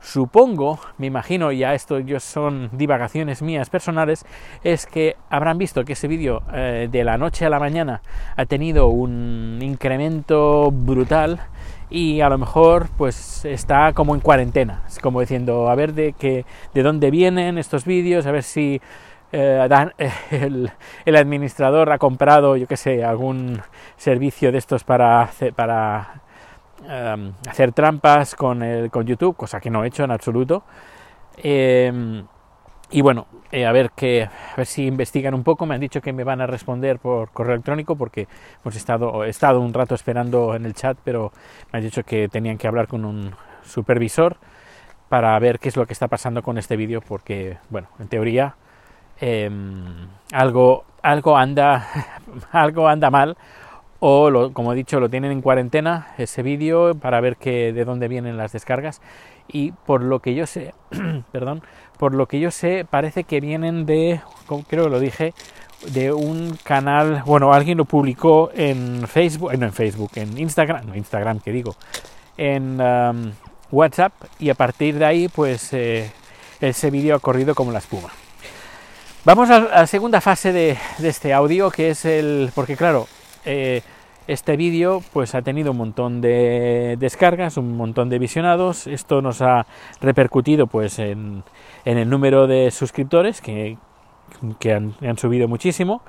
Supongo, 0.00 0.78
me 0.96 1.06
imagino, 1.06 1.50
ya 1.50 1.74
esto 1.74 1.98
yo 1.98 2.20
son 2.20 2.70
divagaciones 2.72 3.42
mías 3.42 3.68
personales, 3.68 4.24
es 4.62 4.86
que 4.86 5.16
habrán 5.28 5.58
visto 5.58 5.84
que 5.84 5.94
ese 5.94 6.06
vídeo 6.06 6.42
eh, 6.52 6.88
de 6.90 7.04
la 7.04 7.18
noche 7.18 7.44
a 7.44 7.50
la 7.50 7.58
mañana 7.58 8.00
ha 8.36 8.46
tenido 8.46 8.88
un 8.88 9.58
incremento 9.60 10.70
brutal 10.70 11.40
y 11.90 12.20
a 12.20 12.28
lo 12.28 12.38
mejor 12.38 12.88
pues 12.96 13.44
está 13.44 13.92
como 13.92 14.14
en 14.14 14.20
cuarentena, 14.20 14.82
es 14.86 14.98
como 15.00 15.20
diciendo 15.20 15.68
a 15.68 15.74
ver 15.74 15.94
de 15.94 16.12
qué, 16.12 16.44
de 16.74 16.82
dónde 16.82 17.10
vienen 17.10 17.58
estos 17.58 17.84
vídeos, 17.84 18.26
a 18.26 18.32
ver 18.32 18.44
si 18.44 18.80
eh, 19.32 19.68
el, 20.30 20.70
el, 21.04 21.16
administrador 21.16 21.90
ha 21.90 21.98
comprado, 21.98 22.56
yo 22.56 22.66
qué 22.66 22.76
sé, 22.76 23.04
algún 23.04 23.60
servicio 23.96 24.52
de 24.52 24.58
estos 24.58 24.84
para, 24.84 25.30
para 25.54 26.22
Em, 26.86 27.32
hacer 27.48 27.72
trampas 27.72 28.34
con, 28.34 28.62
el, 28.62 28.90
con 28.90 29.04
YouTube, 29.04 29.36
cosa 29.36 29.60
que 29.60 29.70
no 29.70 29.84
he 29.84 29.88
hecho 29.88 30.04
en 30.04 30.10
absoluto. 30.10 30.62
Em, 31.36 32.24
y 32.90 33.00
bueno, 33.02 33.26
eh, 33.50 33.66
a 33.66 33.72
ver 33.72 33.90
que 33.90 34.22
a 34.24 34.56
ver 34.56 34.66
si 34.66 34.86
investigan 34.86 35.34
un 35.34 35.42
poco. 35.42 35.66
Me 35.66 35.74
han 35.74 35.80
dicho 35.80 36.00
que 36.00 36.12
me 36.12 36.24
van 36.24 36.40
a 36.40 36.46
responder 36.46 36.98
por 36.98 37.30
correo 37.30 37.54
electrónico 37.54 37.96
porque 37.96 38.28
hemos 38.62 38.76
estado, 38.76 39.24
he 39.24 39.28
estado 39.30 39.60
un 39.60 39.74
rato 39.74 39.94
esperando 39.94 40.54
en 40.54 40.64
el 40.66 40.74
chat, 40.74 40.96
pero 41.04 41.32
me 41.72 41.78
han 41.78 41.84
dicho 41.84 42.04
que 42.04 42.28
tenían 42.28 42.58
que 42.58 42.68
hablar 42.68 42.86
con 42.86 43.04
un 43.04 43.34
supervisor 43.64 44.36
para 45.08 45.38
ver 45.38 45.58
qué 45.58 45.68
es 45.68 45.76
lo 45.76 45.86
que 45.86 45.92
está 45.92 46.08
pasando 46.08 46.42
con 46.42 46.58
este 46.58 46.76
vídeo, 46.76 47.00
porque 47.00 47.58
bueno, 47.70 47.88
en 47.98 48.08
teoría 48.08 48.56
em, 49.20 50.08
algo, 50.32 50.84
algo 51.02 51.36
anda, 51.36 51.86
algo 52.52 52.88
anda 52.88 53.10
mal 53.10 53.36
o 54.00 54.50
como 54.52 54.72
he 54.72 54.76
dicho 54.76 55.00
lo 55.00 55.08
tienen 55.08 55.32
en 55.32 55.42
cuarentena 55.42 56.14
ese 56.18 56.42
vídeo 56.42 56.94
para 56.94 57.20
ver 57.20 57.36
que, 57.36 57.72
de 57.72 57.84
dónde 57.84 58.08
vienen 58.08 58.36
las 58.36 58.52
descargas. 58.52 59.00
Y 59.48 59.72
por 59.72 60.02
lo 60.02 60.20
que 60.20 60.34
yo 60.34 60.46
sé 60.46 60.74
perdón 61.32 61.62
por 61.98 62.14
lo 62.14 62.26
que 62.26 62.38
yo 62.38 62.50
sé 62.50 62.86
parece 62.88 63.24
que 63.24 63.40
vienen 63.40 63.86
de 63.86 64.20
creo 64.68 64.84
que 64.84 64.90
lo 64.90 65.00
dije 65.00 65.34
de 65.92 66.12
un 66.12 66.56
canal 66.64 67.22
bueno 67.24 67.52
alguien 67.52 67.78
lo 67.78 67.86
publicó 67.86 68.50
en 68.54 69.06
Facebook 69.08 69.56
no 69.58 69.66
en 69.66 69.72
Facebook 69.72 70.10
en 70.16 70.36
Instagram 70.36 70.86
no 70.86 70.94
Instagram 70.94 71.40
que 71.40 71.50
digo 71.50 71.76
en 72.36 72.80
um, 72.80 73.32
WhatsApp 73.70 74.12
y 74.38 74.50
a 74.50 74.54
partir 74.54 74.98
de 74.98 75.06
ahí 75.06 75.28
pues 75.28 75.72
eh, 75.72 76.10
ese 76.60 76.90
vídeo 76.90 77.16
ha 77.16 77.20
corrido 77.20 77.54
como 77.54 77.72
la 77.72 77.78
espuma. 77.78 78.10
Vamos 79.24 79.50
a 79.50 79.60
la 79.60 79.86
segunda 79.86 80.20
fase 80.20 80.52
de 80.52 80.78
este 81.02 81.32
audio 81.32 81.70
que 81.70 81.90
es 81.90 82.04
el 82.04 82.50
porque 82.54 82.76
claro 82.76 83.08
eh, 83.44 83.82
este 84.26 84.56
vídeo 84.56 85.02
pues 85.12 85.34
ha 85.34 85.42
tenido 85.42 85.70
un 85.70 85.78
montón 85.78 86.20
de 86.20 86.96
descargas, 86.98 87.56
un 87.56 87.76
montón 87.76 88.10
de 88.10 88.18
visionados. 88.18 88.86
Esto 88.86 89.22
nos 89.22 89.40
ha 89.40 89.66
repercutido 90.00 90.66
pues 90.66 90.98
en, 90.98 91.44
el 91.84 92.10
número 92.10 92.46
de 92.46 92.70
suscriptores 92.70 93.40
que, 93.40 93.78
han, 94.70 95.16
subido 95.16 95.48
muchísimo. 95.48 96.02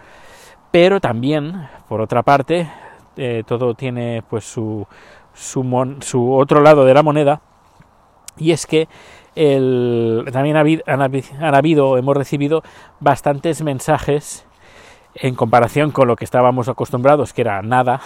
Pero 0.69 0.99
también, 0.99 1.69
por 1.87 2.01
otra 2.01 2.21
parte, 2.21 2.69
eh, 3.15 3.43
todo 3.47 3.73
tiene 3.73 4.21
pues 4.29 4.43
su, 4.43 4.85
su, 5.33 6.33
otro 6.33 6.61
lado 6.61 6.83
de 6.83 6.93
la 6.93 7.03
moneda. 7.03 7.41
Y 8.37 8.51
es 8.51 8.65
que 8.65 8.89
también 9.33 10.57
han 10.57 11.55
habido, 11.55 11.97
hemos 11.97 12.17
recibido 12.17 12.63
bastantes 12.99 13.61
mensajes 13.61 14.45
en 15.21 15.35
comparación 15.35 15.91
con 15.91 16.07
lo 16.07 16.15
que 16.15 16.25
estábamos 16.25 16.69
acostumbrados, 16.69 17.33
que 17.33 17.41
era 17.41 17.61
nada, 17.61 18.01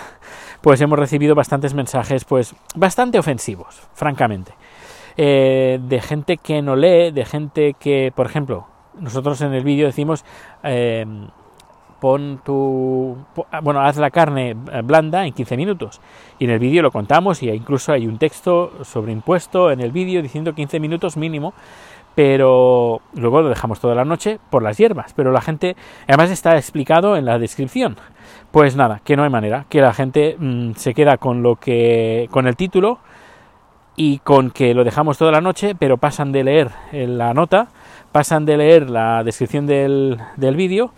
pues 0.62 0.82
hemos 0.82 0.98
recibido 0.98 1.36
bastantes 1.36 1.74
mensajes, 1.74 2.25
pues 2.25 2.55
bastante 2.75 3.20
ofensivos, 3.20 3.88
francamente. 3.93 4.53
Eh, 5.15 5.79
de 5.82 6.01
gente 6.01 6.38
que 6.38 6.62
no 6.62 6.75
lee, 6.75 7.12
de 7.12 7.25
gente 7.25 7.75
que, 7.79 8.12
por 8.15 8.25
ejemplo, 8.25 8.67
nosotros 9.00 9.41
en 9.41 9.53
el 9.53 9.63
vídeo 9.63 9.86
decimos, 9.86 10.25
eh, 10.63 11.05
pon 12.03 12.41
tu, 12.43 13.15
bueno, 13.62 13.79
haz 13.79 13.96
la 13.96 14.12
carne 14.12 14.55
blanda 14.84 15.25
en 15.25 15.34
15 15.34 15.55
minutos. 15.55 16.01
Y 16.38 16.43
en 16.43 16.51
el 16.51 16.60
vídeo 16.60 16.82
lo 16.82 16.91
contamos 16.91 17.41
y 17.41 17.50
incluso 17.50 17.93
hay 17.93 18.08
un 18.08 18.17
texto 18.17 18.84
sobreimpuesto 18.84 19.72
en 19.72 19.79
el 19.79 19.93
vídeo 19.93 20.22
diciendo 20.22 20.53
15 20.53 20.82
minutos 20.82 21.15
mínimo 21.15 21.53
pero 22.15 23.01
luego 23.15 23.41
lo 23.41 23.50
dejamos 23.50 23.79
toda 23.79 23.96
la 23.96 24.05
noche 24.05 24.39
por 24.50 24.62
las 24.63 24.77
hierbas, 24.77 25.13
pero 25.13 25.32
la 25.32 25.41
gente, 25.41 25.75
además 26.08 26.32
está 26.32 26.55
explicado 26.55 27.17
en 27.17 27.25
la 27.25 27.39
descripción. 27.39 27.98
Pues 28.51 28.75
nada, 28.75 29.01
que 29.03 29.15
no 29.15 29.24
hay 29.24 29.29
manera, 29.29 29.65
que 29.70 29.82
la 29.82 29.93
gente 29.93 30.36
mm, 30.38 30.74
se 30.74 30.93
queda 30.93 31.17
con 31.17 31.41
lo 31.41 31.55
que 31.55 32.27
con 32.29 32.48
el 32.48 32.55
título 32.55 33.00
y 33.96 34.20
con 34.20 34.51
que 34.51 34.74
lo 34.74 34.84
dejamos 34.84 35.17
toda 35.17 35.32
la 35.32 35.41
noche, 35.41 35.75
pero 35.75 35.98
pasan 35.98 36.32
de 36.32 36.43
leer 36.43 36.70
la 36.91 37.34
nota, 37.34 37.70
pasan 38.12 38.46
de 38.46 38.58
leer 38.58 38.89
la 38.89 39.24
descripción 39.24 39.65
del, 39.65 40.20
del 40.38 40.55
vídeo 40.55 40.91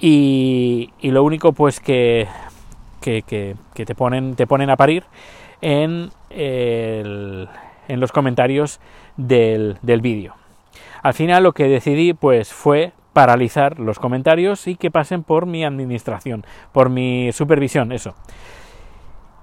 y, 0.00 0.90
y, 1.00 1.10
lo 1.10 1.22
único 1.22 1.52
pues 1.52 1.80
que, 1.80 2.26
que, 3.00 3.22
que, 3.22 3.86
te 3.86 3.94
ponen 3.94 4.34
te 4.34 4.46
ponen 4.46 4.68
a 4.70 4.76
parir 4.76 5.04
en, 5.60 6.10
el, 6.30 7.48
en 7.88 8.00
los 8.00 8.12
comentarios 8.12 8.80
del, 9.16 9.78
del 9.82 10.00
vídeo. 10.00 10.34
Al 11.06 11.14
final 11.14 11.44
lo 11.44 11.52
que 11.52 11.68
decidí 11.68 12.14
pues 12.14 12.52
fue 12.52 12.92
paralizar 13.12 13.78
los 13.78 14.00
comentarios 14.00 14.66
y 14.66 14.74
que 14.74 14.90
pasen 14.90 15.22
por 15.22 15.46
mi 15.46 15.64
administración, 15.64 16.44
por 16.72 16.90
mi 16.90 17.30
supervisión, 17.30 17.92
eso. 17.92 18.16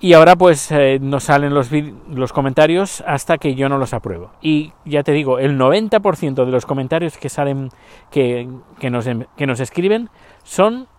Y 0.02 0.12
ahora 0.12 0.36
pues 0.36 0.70
eh, 0.72 1.00
no 1.02 1.22
salen 1.22 1.54
los, 1.54 1.70
los, 2.10 2.34
comentarios 2.34 3.02
hasta 3.08 3.38
que 3.38 3.56
yo 3.56 3.70
no 3.70 3.78
los 3.78 3.94
apruebo. 3.94 4.32
Y 4.42 4.74
ya 4.84 5.04
te 5.04 5.14
digo, 5.14 5.40
el 5.40 5.58
90% 5.58 6.44
de 6.44 6.52
los 6.52 6.66
comentarios 6.66 7.18
que 7.18 7.30
salen, 7.30 7.70
que, 8.12 8.50
que, 8.82 8.90
nos, 8.90 9.08
que 9.38 9.48
nos, 9.48 9.62
escriben, 9.62 10.10
son, 10.44 10.90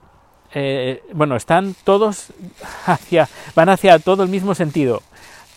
eh, 0.54 1.02
bueno, 1.12 1.36
están 1.36 1.76
todos 1.84 2.32
hacia, 2.86 3.28
van 3.54 3.68
hacia 3.68 3.98
todo 3.98 4.22
el 4.22 4.30
mismo 4.30 4.54
sentido. 4.54 5.02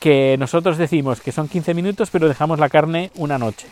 Que 0.02 0.36
nosotros 0.38 0.78
decimos 0.78 1.22
que 1.22 1.32
son 1.32 1.48
15 1.48 1.74
minutos, 1.74 2.10
pero 2.12 2.28
dejamos 2.28 2.60
la 2.60 2.68
carne 2.68 3.10
una 3.16 3.38
noche. 3.38 3.70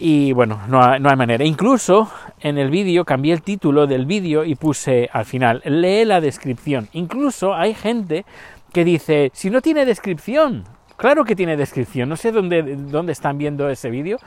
Y 0.00 0.32
bueno, 0.32 0.60
no 0.68 0.80
hay, 0.80 1.00
manera. 1.00 1.44
Incluso 1.44 2.08
en 2.40 2.56
el 2.56 2.70
vídeo 2.70 3.04
cambié 3.04 3.34
el 3.34 3.42
título 3.42 3.88
del 3.88 4.06
vídeo 4.06 4.44
y 4.44 4.54
puse 4.54 5.10
al 5.12 5.24
final, 5.24 5.60
lee 5.64 6.04
la 6.04 6.20
descripción. 6.20 6.88
Incluso 6.92 7.52
hay 7.52 7.74
gente 7.74 8.24
que 8.72 8.84
dice, 8.84 9.32
si 9.34 9.50
no 9.50 9.60
tiene 9.60 9.84
descripción, 9.84 10.62
claro 10.96 11.24
que 11.24 11.34
tiene 11.34 11.56
descripción. 11.56 12.08
No 12.08 12.16
sé 12.16 12.30
dónde, 12.30 12.62
dónde 12.76 13.10
están 13.10 13.38
viendo 13.38 13.68
ese 13.68 13.90
vídeo. 13.90 14.18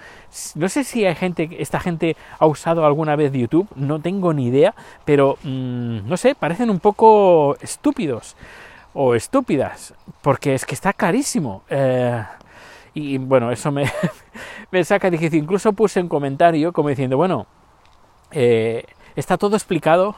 No 0.55 0.67
sé 0.67 0.83
si 0.83 1.05
hay 1.05 1.15
gente, 1.15 1.49
esta 1.59 1.79
gente 1.79 2.17
ha 2.37 2.47
usado 2.47 2.85
alguna 2.85 3.15
vez 3.15 3.31
YouTube, 3.31 3.69
no 3.77 4.01
tengo 4.01 4.33
ni 4.33 4.47
idea, 4.47 4.75
pero 5.05 5.37
mm, 5.43 6.05
no 6.05 6.17
sé, 6.17 6.35
parecen 6.35 6.69
un 6.69 6.81
poco 6.81 7.55
estúpidos 7.61 8.35
o 8.93 9.15
estúpidas, 9.15 9.93
porque 10.21 10.53
es 10.53 10.65
que 10.65 10.75
está 10.75 10.91
clarísimo. 10.91 11.63
Eh, 11.69 12.21
y 12.93 13.17
bueno, 13.17 13.51
eso 13.51 13.71
me, 13.71 13.86
me 14.71 14.83
saca 14.83 15.10
difícil. 15.10 15.43
Incluso 15.43 15.74
puse 15.74 16.01
un 16.01 16.07
comentario 16.07 16.74
como 16.74 16.89
diciendo, 16.89 17.17
bueno, 17.17 17.48
eh, 18.31 18.86
está 19.15 19.38
todo 19.38 19.55
explicado 19.55 20.15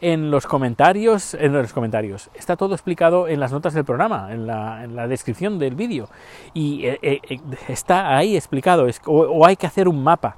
en 0.00 0.32
los 0.32 0.46
comentarios, 0.46 1.34
en 1.34 1.52
los 1.52 1.72
comentarios, 1.72 2.28
está 2.34 2.56
todo 2.56 2.74
explicado 2.74 3.28
en 3.28 3.38
las 3.38 3.52
notas 3.52 3.72
del 3.72 3.84
programa, 3.84 4.32
en 4.32 4.48
la, 4.48 5.06
descripción 5.06 5.60
del 5.60 5.76
vídeo, 5.76 6.08
y 6.54 6.86
eh, 6.86 6.98
eh, 7.02 7.40
está 7.68 8.16
ahí 8.16 8.36
explicado, 8.36 8.88
o, 9.06 9.46
hay 9.46 9.54
que 9.54 9.68
hacer 9.68 9.86
un 9.86 10.02
mapa, 10.02 10.34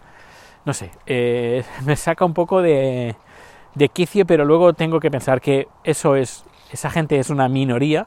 no 0.67 0.75
sé, 0.75 0.91
me 1.87 1.97
saca 1.97 2.26
un 2.26 2.35
poco 2.35 2.61
de, 2.61 3.17
de 3.75 3.88
quicio, 3.88 4.26
pero 4.26 4.45
luego 4.45 4.75
tengo 4.75 5.00
que 5.00 5.11
pensar 5.11 5.41
que 5.41 5.67
eso 5.83 6.14
es, 6.14 6.45
esa 6.71 6.91
gente 6.91 7.19
es 7.19 7.31
una 7.31 7.49
minoría, 7.49 8.07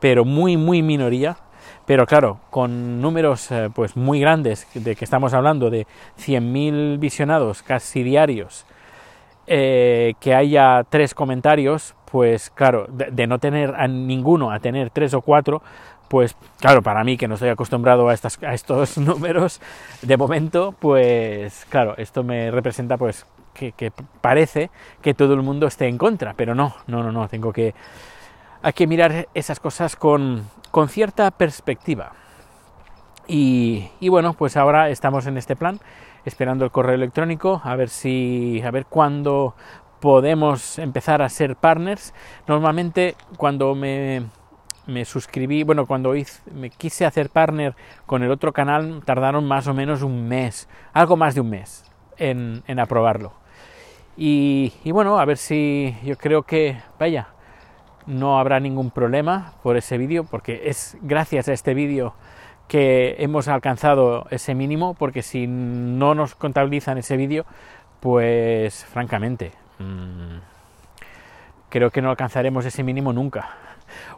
pero 0.00 0.24
muy, 0.24 0.56
muy 0.56 0.82
minoría, 0.82 1.36
pero 1.86 2.06
claro, 2.06 2.38
con 2.50 3.00
números 3.00 3.50
eh, 3.50 3.68
pues 3.74 3.96
muy 3.96 4.20
grandes, 4.20 4.66
de 4.74 4.94
que 4.94 5.04
estamos 5.04 5.34
hablando 5.34 5.70
de 5.70 5.86
100.000 6.18 6.98
visionados 6.98 7.62
casi 7.62 8.02
diarios, 8.02 8.66
eh, 9.46 10.14
que 10.20 10.34
haya 10.34 10.84
tres 10.88 11.14
comentarios, 11.14 11.94
pues 12.10 12.50
claro, 12.50 12.86
de, 12.88 13.26
no 13.26 13.38
tener 13.38 13.74
a 13.74 13.88
ninguno 13.88 14.52
a 14.52 14.60
tener 14.60 14.90
tres 14.90 15.14
o 15.14 15.20
cuatro, 15.20 15.62
pues 16.08 16.36
claro, 16.60 16.82
para 16.82 17.02
mí 17.02 17.16
que 17.16 17.26
no 17.26 17.34
estoy 17.34 17.48
acostumbrado 17.48 18.08
a, 18.08 18.14
estas, 18.14 18.40
a 18.42 18.54
estos 18.54 18.98
números, 18.98 19.60
de 20.02 20.16
momento, 20.16 20.74
pues 20.78 21.66
claro, 21.68 21.94
esto 21.96 22.22
me 22.22 22.50
representa 22.52 22.96
pues 22.96 23.26
que, 23.52 23.72
que, 23.72 23.90
parece 24.20 24.70
que 25.00 25.14
todo 25.14 25.34
el 25.34 25.42
mundo 25.42 25.66
esté 25.66 25.88
en 25.88 25.98
contra, 25.98 26.34
pero 26.34 26.54
no, 26.54 26.76
no, 26.86 27.02
no, 27.02 27.10
no, 27.10 27.26
tengo 27.28 27.52
que, 27.52 27.74
hay 28.62 28.72
que 28.74 28.86
mirar 28.86 29.28
esas 29.34 29.58
cosas 29.58 29.96
con, 29.96 30.44
con 30.72 30.88
cierta 30.88 31.30
perspectiva. 31.30 32.12
Y, 33.28 33.88
bueno, 34.08 34.32
pues 34.34 34.56
ahora 34.56 34.90
estamos 34.90 35.26
en 35.26 35.36
este 35.36 35.54
plan, 35.54 35.78
esperando 36.24 36.64
el 36.64 36.72
correo 36.72 36.96
electrónico, 36.96 37.60
a 37.62 37.76
ver 37.76 37.88
si, 37.88 38.60
a 38.66 38.70
ver 38.72 38.86
cuándo 38.86 39.54
podemos 40.00 40.80
empezar 40.80 41.22
a 41.22 41.28
ser 41.28 41.54
partners. 41.54 42.12
Normalmente 42.48 43.14
cuando 43.36 43.76
me 43.76 44.24
me 44.84 45.04
suscribí, 45.04 45.62
bueno, 45.62 45.86
cuando 45.86 46.16
hice, 46.16 46.42
me 46.50 46.68
quise 46.68 47.06
hacer 47.06 47.30
partner 47.30 47.76
con 48.04 48.24
el 48.24 48.32
otro 48.32 48.52
canal, 48.52 49.00
tardaron 49.04 49.46
más 49.46 49.68
o 49.68 49.74
menos 49.74 50.02
un 50.02 50.26
mes, 50.26 50.68
algo 50.92 51.16
más 51.16 51.36
de 51.36 51.40
un 51.40 51.50
mes 51.50 51.84
en, 52.16 52.64
en 52.66 52.80
aprobarlo. 52.80 53.32
Y, 54.16 54.72
y, 54.82 54.90
bueno, 54.90 55.20
a 55.20 55.24
ver 55.24 55.38
si 55.38 55.96
yo 56.04 56.18
creo 56.18 56.42
que, 56.42 56.82
vaya, 56.98 57.28
no 58.06 58.38
habrá 58.38 58.60
ningún 58.60 58.90
problema 58.90 59.52
por 59.62 59.76
ese 59.76 59.98
vídeo, 59.98 60.24
porque 60.24 60.62
es 60.66 60.96
gracias 61.02 61.48
a 61.48 61.52
este 61.52 61.74
vídeo 61.74 62.14
que 62.68 63.16
hemos 63.18 63.48
alcanzado 63.48 64.26
ese 64.30 64.54
mínimo, 64.54 64.94
porque 64.94 65.22
si 65.22 65.46
no 65.46 66.14
nos 66.14 66.34
contabilizan 66.34 66.98
ese 66.98 67.16
vídeo, 67.16 67.44
pues 68.00 68.84
francamente, 68.84 69.52
mmm, 69.78 70.38
creo 71.68 71.90
que 71.90 72.02
no 72.02 72.10
alcanzaremos 72.10 72.64
ese 72.64 72.82
mínimo 72.82 73.12
nunca. 73.12 73.50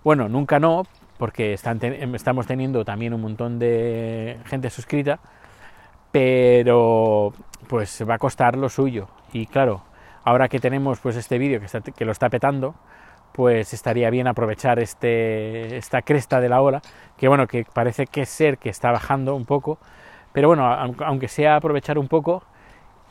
Bueno, 0.03 0.29
nunca 0.29 0.59
no, 0.59 0.85
porque 1.19 1.53
están 1.53 1.83
estamos 1.83 2.47
teniendo 2.47 2.85
también 2.85 3.14
un 3.14 3.21
montón 3.21 3.59
de 3.59 4.38
gente 4.47 4.71
suscrita, 4.71 5.21
pero 6.12 7.33
pues 7.69 8.05
va 8.09 8.14
a 8.14 8.19
costar 8.19 8.57
lo 8.57 8.69
suyo. 8.69 9.09
Y 9.33 9.47
claro, 9.47 9.83
ahora 10.25 10.49
que 10.49 10.61
tenemos 10.61 11.00
pues 11.00 11.17
este 11.17 11.38
vídeo 11.38 11.61
que, 11.61 11.93
que, 11.93 12.05
lo 12.05 12.12
está 12.12 12.29
petando, 12.29 12.75
pues 13.35 13.75
estaría 13.75 14.11
bien 14.11 14.29
aprovechar 14.29 14.79
este, 14.79 15.76
esta 15.76 16.03
cresta 16.03 16.41
de 16.41 16.49
la 16.49 16.62
ola, 16.62 16.83
que 17.17 17.26
bueno, 17.26 17.49
que 17.49 17.67
parece 17.71 18.07
que 18.07 18.26
ser 18.26 18.59
que 18.59 18.71
está 18.71 18.93
bajando 18.93 19.35
un 19.35 19.45
poco, 19.45 19.79
pero 20.33 20.47
bueno, 20.49 20.67
aunque 21.05 21.26
sea 21.26 21.57
aprovechar 21.57 21.99
un 21.99 22.07
poco, 22.07 22.45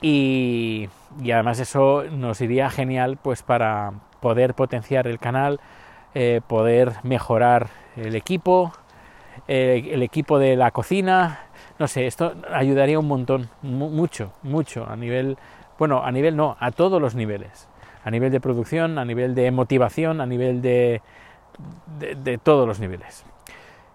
y, 0.02 0.88
y 1.22 1.32
además 1.32 1.60
eso 1.60 2.04
nos 2.10 2.40
iría 2.40 2.70
genial 2.70 3.18
pues 3.22 3.44
para 3.44 3.92
poder 4.22 4.54
potenciar 4.54 5.08
el 5.08 5.20
canal, 5.20 5.60
eh, 6.16 6.40
poder 6.48 6.94
mejorar 7.04 7.68
el 7.98 8.16
equipo, 8.16 8.72
eh, 9.50 9.90
el 9.92 10.04
equipo 10.04 10.40
de 10.40 10.56
la 10.56 10.72
cocina, 10.72 11.48
no 11.80 11.88
sé, 11.90 12.08
esto 12.08 12.34
ayudaría 12.54 12.98
un 12.98 13.10
montón, 13.10 13.50
mucho, 13.62 14.32
mucho, 14.42 14.88
a 14.90 14.96
nivel, 14.96 15.38
bueno, 15.78 16.02
a 16.02 16.12
nivel 16.12 16.38
no, 16.38 16.56
a 16.62 16.72
todos 16.72 17.02
los 17.02 17.14
niveles, 17.14 17.68
a 18.04 18.12
nivel 18.12 18.32
de 18.32 18.40
producción, 18.40 18.98
a 18.98 19.06
nivel 19.06 19.36
de 19.36 19.52
motivación, 19.52 20.22
a 20.22 20.26
nivel 20.26 20.62
de, 20.62 21.02
de, 22.00 22.38
todos 22.38 22.68
los 22.68 22.80
niveles. 22.80 23.26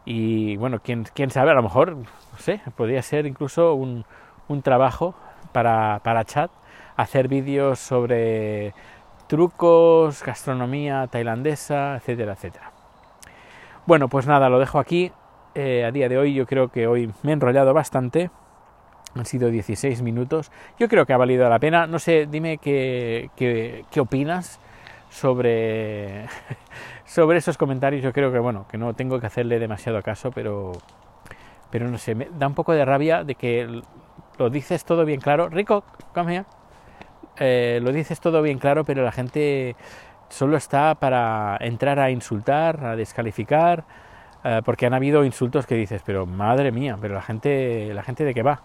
Y 0.04 0.56
bueno, 0.56 0.80
quién, 0.82 1.06
quién 1.14 1.30
sabe, 1.30 1.50
a 1.50 1.54
lo 1.54 1.62
mejor, 1.62 1.96
no 1.96 2.38
sé, 2.38 2.60
podría 2.76 3.02
ser 3.02 3.26
incluso 3.26 3.74
un, 3.74 4.04
un 4.48 4.62
trabajo 4.62 5.14
para, 5.52 6.00
para 6.02 6.24
chat, 6.24 6.50
hacer 6.96 7.28
vídeos 7.28 7.78
sobre 7.78 8.72
trucos, 9.28 10.22
gastronomía 10.24 11.06
tailandesa, 11.06 11.96
etcétera, 11.96 12.32
etcétera. 12.32 12.72
Bueno, 13.86 14.08
pues 14.08 14.26
nada, 14.26 14.48
lo 14.48 14.58
dejo 14.58 14.78
aquí. 14.78 15.12
Eh, 15.54 15.84
a 15.84 15.90
día 15.90 16.08
de 16.08 16.18
hoy 16.18 16.34
yo 16.34 16.46
creo 16.46 16.68
que 16.68 16.86
hoy 16.86 17.12
me 17.22 17.30
he 17.30 17.34
enrollado 17.34 17.72
bastante. 17.72 18.30
Han 19.14 19.24
sido 19.24 19.50
16 19.50 20.02
minutos. 20.02 20.50
Yo 20.78 20.88
creo 20.88 21.06
que 21.06 21.12
ha 21.12 21.16
valido 21.16 21.48
la 21.48 21.58
pena. 21.58 21.86
No 21.86 21.98
sé, 21.98 22.26
dime 22.30 22.58
qué, 22.58 23.30
qué, 23.36 23.84
qué 23.90 24.00
opinas 24.00 24.60
sobre, 25.10 26.26
sobre 27.04 27.38
esos 27.38 27.56
comentarios. 27.56 28.02
Yo 28.02 28.12
creo 28.12 28.32
que, 28.32 28.38
bueno, 28.38 28.66
que 28.70 28.78
no 28.78 28.94
tengo 28.94 29.20
que 29.20 29.26
hacerle 29.26 29.58
demasiado 29.58 30.02
caso, 30.02 30.30
pero, 30.30 30.72
pero 31.70 31.88
no 31.88 31.98
sé, 31.98 32.14
me 32.14 32.28
da 32.38 32.46
un 32.46 32.54
poco 32.54 32.72
de 32.72 32.84
rabia 32.84 33.24
de 33.24 33.34
que 33.34 33.82
lo 34.38 34.50
dices 34.50 34.84
todo 34.84 35.04
bien 35.04 35.20
claro. 35.20 35.48
Rico, 35.48 35.84
come 36.14 36.44
eh, 37.40 37.78
lo 37.82 37.92
dices 37.92 38.20
todo 38.20 38.42
bien 38.42 38.58
claro, 38.58 38.84
pero 38.84 39.04
la 39.04 39.12
gente 39.12 39.76
solo 40.28 40.56
está 40.56 40.94
para 40.96 41.56
entrar 41.60 41.98
a 42.00 42.10
insultar, 42.10 42.84
a 42.84 42.96
descalificar, 42.96 43.84
eh, 44.44 44.60
porque 44.64 44.86
han 44.86 44.94
habido 44.94 45.24
insultos 45.24 45.66
que 45.66 45.76
dices, 45.76 46.02
pero 46.04 46.26
madre 46.26 46.72
mía, 46.72 46.98
pero 47.00 47.14
la 47.14 47.22
gente, 47.22 47.92
la 47.94 48.02
gente 48.02 48.24
de 48.24 48.34
qué 48.34 48.42
va. 48.42 48.62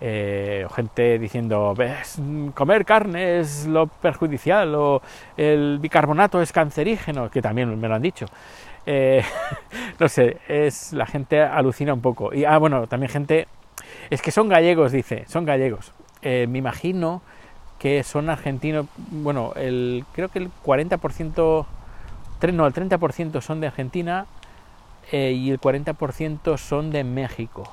Eh, 0.00 0.66
gente 0.74 1.18
diciendo, 1.18 1.74
¿ves? 1.74 2.18
comer 2.54 2.86
carne 2.86 3.40
es 3.40 3.66
lo 3.66 3.86
perjudicial, 3.86 4.74
o 4.74 5.02
el 5.36 5.78
bicarbonato 5.78 6.40
es 6.40 6.52
cancerígeno, 6.52 7.30
que 7.30 7.42
también 7.42 7.78
me 7.78 7.88
lo 7.88 7.94
han 7.94 8.02
dicho. 8.02 8.26
Eh, 8.86 9.22
no 9.98 10.08
sé, 10.08 10.38
es 10.48 10.92
la 10.92 11.06
gente 11.06 11.42
alucina 11.42 11.92
un 11.92 12.00
poco. 12.00 12.32
Y 12.34 12.44
ah, 12.44 12.58
bueno, 12.58 12.86
también 12.86 13.12
gente, 13.12 13.46
es 14.08 14.22
que 14.22 14.30
son 14.30 14.48
gallegos, 14.48 14.92
dice, 14.92 15.24
son 15.28 15.44
gallegos. 15.44 15.92
me 16.22 16.58
imagino 16.58 17.22
que 17.80 18.04
son 18.04 18.28
argentinos, 18.28 18.86
bueno, 19.10 19.54
el, 19.56 20.04
creo 20.12 20.28
que 20.28 20.38
el 20.38 20.50
40%, 20.64 21.66
no, 22.52 22.66
el 22.66 22.74
30% 22.74 23.40
son 23.40 23.60
de 23.60 23.68
Argentina 23.68 24.26
eh, 25.10 25.32
y 25.32 25.50
el 25.50 25.58
40% 25.58 26.58
son 26.58 26.90
de 26.90 27.04
México. 27.04 27.72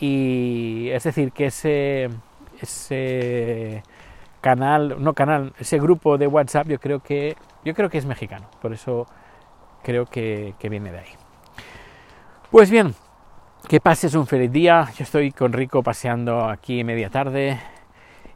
Y 0.00 0.88
es 0.90 1.04
decir, 1.04 1.30
que 1.32 1.46
ese, 1.46 2.08
ese 2.60 3.82
canal, 4.40 4.96
no 5.02 5.12
canal, 5.12 5.52
ese 5.58 5.78
grupo 5.78 6.16
de 6.16 6.26
WhatsApp 6.26 6.68
yo 6.68 6.80
creo 6.80 7.00
que, 7.00 7.36
yo 7.64 7.74
creo 7.74 7.90
que 7.90 7.98
es 7.98 8.06
mexicano, 8.06 8.48
por 8.62 8.72
eso 8.72 9.06
creo 9.82 10.06
que, 10.06 10.54
que 10.58 10.68
viene 10.70 10.90
de 10.90 10.98
ahí. 11.00 11.12
Pues 12.50 12.70
bien, 12.70 12.94
que 13.68 13.80
pases 13.80 14.14
un 14.14 14.26
feliz 14.26 14.50
día. 14.50 14.88
Yo 14.96 15.04
estoy 15.04 15.32
con 15.32 15.52
Rico 15.52 15.82
paseando 15.82 16.44
aquí 16.46 16.82
media 16.82 17.10
tarde 17.10 17.60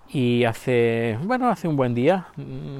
y 0.09 0.45
hace, 0.45 1.19
bueno, 1.23 1.49
hace 1.49 1.67
un 1.67 1.77
buen 1.77 1.95
día, 1.95 2.27
mm, 2.37 2.79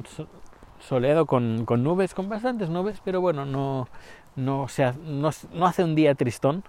soleado 0.79 1.25
con, 1.25 1.65
con 1.65 1.83
nubes, 1.83 2.13
con 2.13 2.29
bastantes 2.29 2.69
nubes, 2.69 3.01
pero 3.03 3.19
bueno, 3.19 3.45
no, 3.45 3.87
no, 4.35 4.67
sea, 4.67 4.93
no, 5.03 5.31
no 5.53 5.65
hace 5.65 5.83
un 5.83 5.95
día 5.95 6.13
tristón 6.15 6.63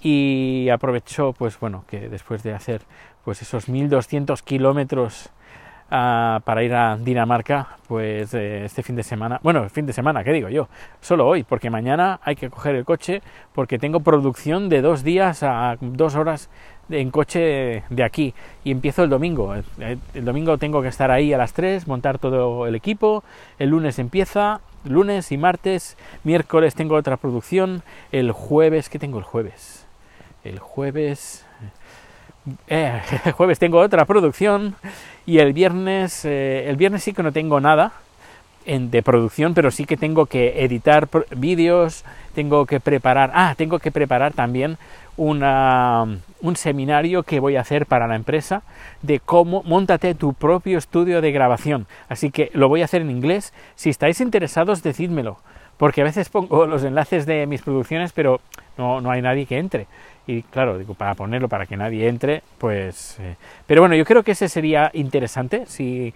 y 0.00 0.68
aprovechó 0.70 1.32
pues 1.32 1.58
bueno 1.58 1.84
que 1.88 2.08
después 2.08 2.42
de 2.42 2.52
hacer 2.52 2.82
pues 3.24 3.42
esos 3.42 3.68
1200 3.68 4.42
kilómetros 4.42 5.30
uh, 5.86 6.40
para 6.40 6.62
ir 6.62 6.74
a 6.74 6.96
Dinamarca 6.96 7.78
pues 7.88 8.34
eh, 8.34 8.64
este 8.64 8.82
fin 8.82 8.96
de 8.96 9.02
semana 9.02 9.40
bueno 9.42 9.68
fin 9.68 9.86
de 9.86 9.92
semana 9.92 10.22
qué 10.22 10.32
digo 10.32 10.48
yo 10.48 10.68
solo 11.00 11.26
hoy 11.26 11.42
porque 11.42 11.70
mañana 11.70 12.20
hay 12.22 12.36
que 12.36 12.50
coger 12.50 12.74
el 12.76 12.84
coche 12.84 13.22
porque 13.54 13.78
tengo 13.78 14.00
producción 14.00 14.68
de 14.68 14.82
dos 14.82 15.02
días 15.02 15.42
a 15.42 15.76
dos 15.80 16.14
horas 16.14 16.50
en 16.90 17.10
coche 17.10 17.82
de 17.88 18.04
aquí 18.04 18.34
y 18.64 18.70
empiezo 18.70 19.04
el 19.04 19.10
domingo. 19.10 19.54
El, 19.54 20.24
domingo 20.24 20.58
tengo 20.58 20.82
que 20.82 20.88
estar 20.88 21.10
ahí 21.10 21.32
a 21.32 21.38
las 21.38 21.52
3, 21.52 21.86
montar 21.86 22.18
todo 22.18 22.66
el 22.66 22.74
equipo, 22.74 23.24
el 23.58 23.70
lunes 23.70 23.98
empieza, 23.98 24.60
lunes 24.84 25.32
y 25.32 25.38
martes, 25.38 25.96
miércoles 26.24 26.74
tengo 26.74 26.94
otra 26.94 27.16
producción, 27.16 27.82
el 28.12 28.32
jueves, 28.32 28.88
¿qué 28.88 28.98
tengo 28.98 29.18
el 29.18 29.24
jueves? 29.24 29.75
El 30.48 30.58
jueves... 30.60 31.44
Eh, 32.68 33.00
jueves 33.36 33.58
tengo 33.58 33.80
otra 33.80 34.04
producción 34.04 34.76
y 35.26 35.38
el 35.38 35.52
viernes, 35.52 36.24
eh, 36.24 36.68
el 36.68 36.76
viernes 36.76 37.02
sí 37.02 37.12
que 37.12 37.24
no 37.24 37.32
tengo 37.32 37.60
nada 37.60 37.92
en, 38.66 38.92
de 38.92 39.02
producción, 39.02 39.52
pero 39.52 39.72
sí 39.72 39.84
que 39.84 39.96
tengo 39.96 40.26
que 40.26 40.62
editar 40.64 41.08
vídeos, 41.36 42.04
tengo 42.36 42.64
que 42.66 42.78
preparar, 42.78 43.32
ah, 43.34 43.54
tengo 43.56 43.80
que 43.80 43.90
preparar 43.90 44.32
también 44.32 44.78
una, 45.16 46.06
un 46.40 46.56
seminario 46.56 47.24
que 47.24 47.40
voy 47.40 47.56
a 47.56 47.62
hacer 47.62 47.86
para 47.86 48.06
la 48.06 48.14
empresa 48.14 48.62
de 49.02 49.18
cómo 49.18 49.64
montate 49.64 50.14
tu 50.14 50.32
propio 50.32 50.78
estudio 50.78 51.20
de 51.20 51.32
grabación. 51.32 51.86
Así 52.08 52.30
que 52.30 52.50
lo 52.54 52.68
voy 52.68 52.82
a 52.82 52.84
hacer 52.84 53.02
en 53.02 53.10
inglés. 53.10 53.52
Si 53.74 53.90
estáis 53.90 54.20
interesados, 54.20 54.84
decídmelo, 54.84 55.38
porque 55.78 56.02
a 56.02 56.04
veces 56.04 56.28
pongo 56.28 56.66
los 56.66 56.84
enlaces 56.84 57.26
de 57.26 57.46
mis 57.46 57.62
producciones, 57.62 58.12
pero 58.12 58.40
no, 58.78 59.00
no 59.00 59.10
hay 59.10 59.22
nadie 59.22 59.46
que 59.46 59.58
entre. 59.58 59.88
Y 60.26 60.42
claro, 60.42 60.78
digo, 60.78 60.94
para 60.94 61.14
ponerlo 61.14 61.48
para 61.48 61.66
que 61.66 61.76
nadie 61.76 62.08
entre, 62.08 62.42
pues... 62.58 63.18
Eh, 63.20 63.36
pero 63.66 63.82
bueno, 63.82 63.94
yo 63.94 64.04
creo 64.04 64.22
que 64.22 64.32
ese 64.32 64.48
sería 64.48 64.90
interesante. 64.92 65.66
Si, 65.66 66.12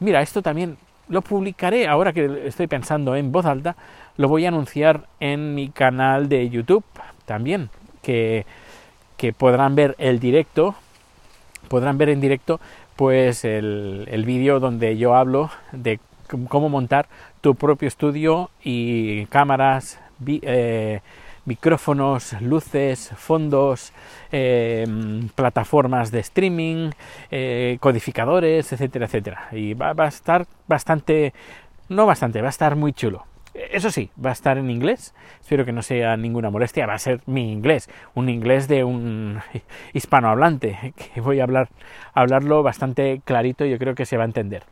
mira, 0.00 0.20
esto 0.20 0.42
también 0.42 0.76
lo 1.08 1.22
publicaré 1.22 1.86
ahora 1.86 2.12
que 2.12 2.42
estoy 2.46 2.66
pensando 2.66 3.16
en 3.16 3.32
voz 3.32 3.46
alta, 3.46 3.76
lo 4.16 4.28
voy 4.28 4.44
a 4.44 4.48
anunciar 4.48 5.06
en 5.20 5.54
mi 5.54 5.70
canal 5.70 6.28
de 6.28 6.48
YouTube 6.50 6.84
también, 7.24 7.70
que, 8.02 8.46
que 9.16 9.32
podrán 9.32 9.74
ver 9.74 9.94
el 9.98 10.20
directo, 10.20 10.74
podrán 11.68 11.98
ver 11.98 12.10
en 12.10 12.20
directo 12.20 12.60
pues 12.96 13.44
el, 13.44 14.06
el 14.10 14.24
vídeo 14.24 14.60
donde 14.60 14.96
yo 14.96 15.14
hablo 15.14 15.50
de 15.72 15.98
cómo 16.48 16.68
montar 16.68 17.06
tu 17.40 17.54
propio 17.54 17.88
estudio 17.88 18.50
y 18.62 19.26
cámaras, 19.26 20.00
eh, 20.26 21.00
micrófonos, 21.44 22.40
luces, 22.40 23.10
fondos, 23.16 23.92
eh, 24.32 24.86
plataformas 25.34 26.10
de 26.10 26.20
streaming, 26.20 26.90
eh, 27.30 27.78
codificadores, 27.80 28.72
etcétera, 28.72 29.06
etcétera. 29.06 29.48
Y 29.52 29.74
va, 29.74 29.92
va, 29.92 30.04
a 30.04 30.08
estar 30.08 30.46
bastante, 30.66 31.32
no 31.88 32.06
bastante, 32.06 32.40
va 32.40 32.48
a 32.48 32.50
estar 32.50 32.76
muy 32.76 32.92
chulo. 32.92 33.26
Eso 33.54 33.92
sí, 33.92 34.10
va 34.22 34.30
a 34.30 34.32
estar 34.32 34.58
en 34.58 34.68
inglés. 34.68 35.14
Espero 35.40 35.64
que 35.64 35.72
no 35.72 35.82
sea 35.82 36.16
ninguna 36.16 36.50
molestia. 36.50 36.86
Va 36.86 36.94
a 36.94 36.98
ser 36.98 37.20
mi 37.26 37.52
inglés, 37.52 37.88
un 38.14 38.28
inglés 38.28 38.66
de 38.66 38.82
un 38.82 39.40
hispanohablante, 39.92 40.92
que 41.14 41.20
voy 41.20 41.38
a 41.38 41.44
hablar, 41.44 41.68
hablarlo 42.14 42.64
bastante 42.64 43.20
clarito 43.24 43.64
y 43.64 43.70
yo 43.70 43.78
creo 43.78 43.94
que 43.94 44.06
se 44.06 44.16
va 44.16 44.24
a 44.24 44.26
entender. 44.26 44.64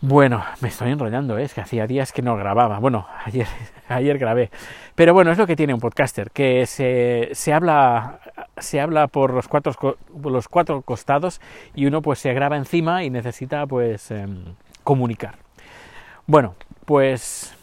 Bueno, 0.00 0.44
me 0.60 0.68
estoy 0.68 0.90
enrollando, 0.90 1.38
¿eh? 1.38 1.44
es 1.44 1.54
que 1.54 1.62
hacía 1.62 1.86
días 1.86 2.12
que 2.12 2.22
no 2.22 2.36
grababa. 2.36 2.78
Bueno, 2.78 3.06
ayer, 3.24 3.46
ayer 3.88 4.18
grabé. 4.18 4.50
Pero 4.94 5.14
bueno, 5.14 5.30
es 5.32 5.38
lo 5.38 5.46
que 5.46 5.56
tiene 5.56 5.74
un 5.74 5.80
podcaster, 5.80 6.30
que 6.30 6.66
se, 6.66 7.30
se 7.32 7.52
habla 7.52 8.20
se 8.58 8.80
habla 8.80 9.06
por 9.06 9.32
los 9.32 9.48
cuatro, 9.48 9.74
los 10.22 10.48
cuatro 10.48 10.82
costados 10.82 11.40
y 11.74 11.86
uno 11.86 12.02
pues 12.02 12.18
se 12.18 12.32
graba 12.32 12.56
encima 12.56 13.04
y 13.04 13.10
necesita 13.10 13.66
pues 13.66 14.10
em, 14.10 14.54
comunicar. 14.82 15.36
Bueno, 16.26 16.54
pues 16.84 17.54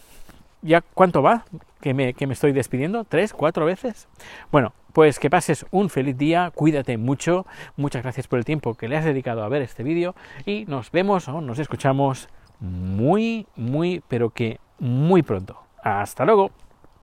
ya 0.61 0.81
cuánto 0.81 1.21
va 1.21 1.45
que 1.81 1.93
me, 1.93 2.13
que 2.13 2.27
me 2.27 2.33
estoy 2.33 2.51
despidiendo, 2.51 3.03
tres, 3.03 3.33
cuatro 3.33 3.65
veces. 3.65 4.07
Bueno, 4.51 4.73
pues 4.93 5.19
que 5.19 5.29
pases 5.29 5.65
un 5.71 5.89
feliz 5.89 6.17
día, 6.17 6.51
cuídate 6.53 6.97
mucho, 6.97 7.45
muchas 7.75 8.03
gracias 8.03 8.27
por 8.27 8.39
el 8.39 8.45
tiempo 8.45 8.75
que 8.75 8.87
le 8.87 8.95
has 8.95 9.05
dedicado 9.05 9.43
a 9.43 9.49
ver 9.49 9.61
este 9.61 9.83
vídeo 9.83 10.15
y 10.45 10.65
nos 10.67 10.91
vemos 10.91 11.27
o 11.27 11.41
nos 11.41 11.59
escuchamos 11.59 12.29
muy, 12.59 13.47
muy, 13.55 14.01
pero 14.07 14.29
que 14.29 14.59
muy 14.79 15.23
pronto. 15.23 15.57
Hasta 15.83 16.23
luego. 16.25 16.51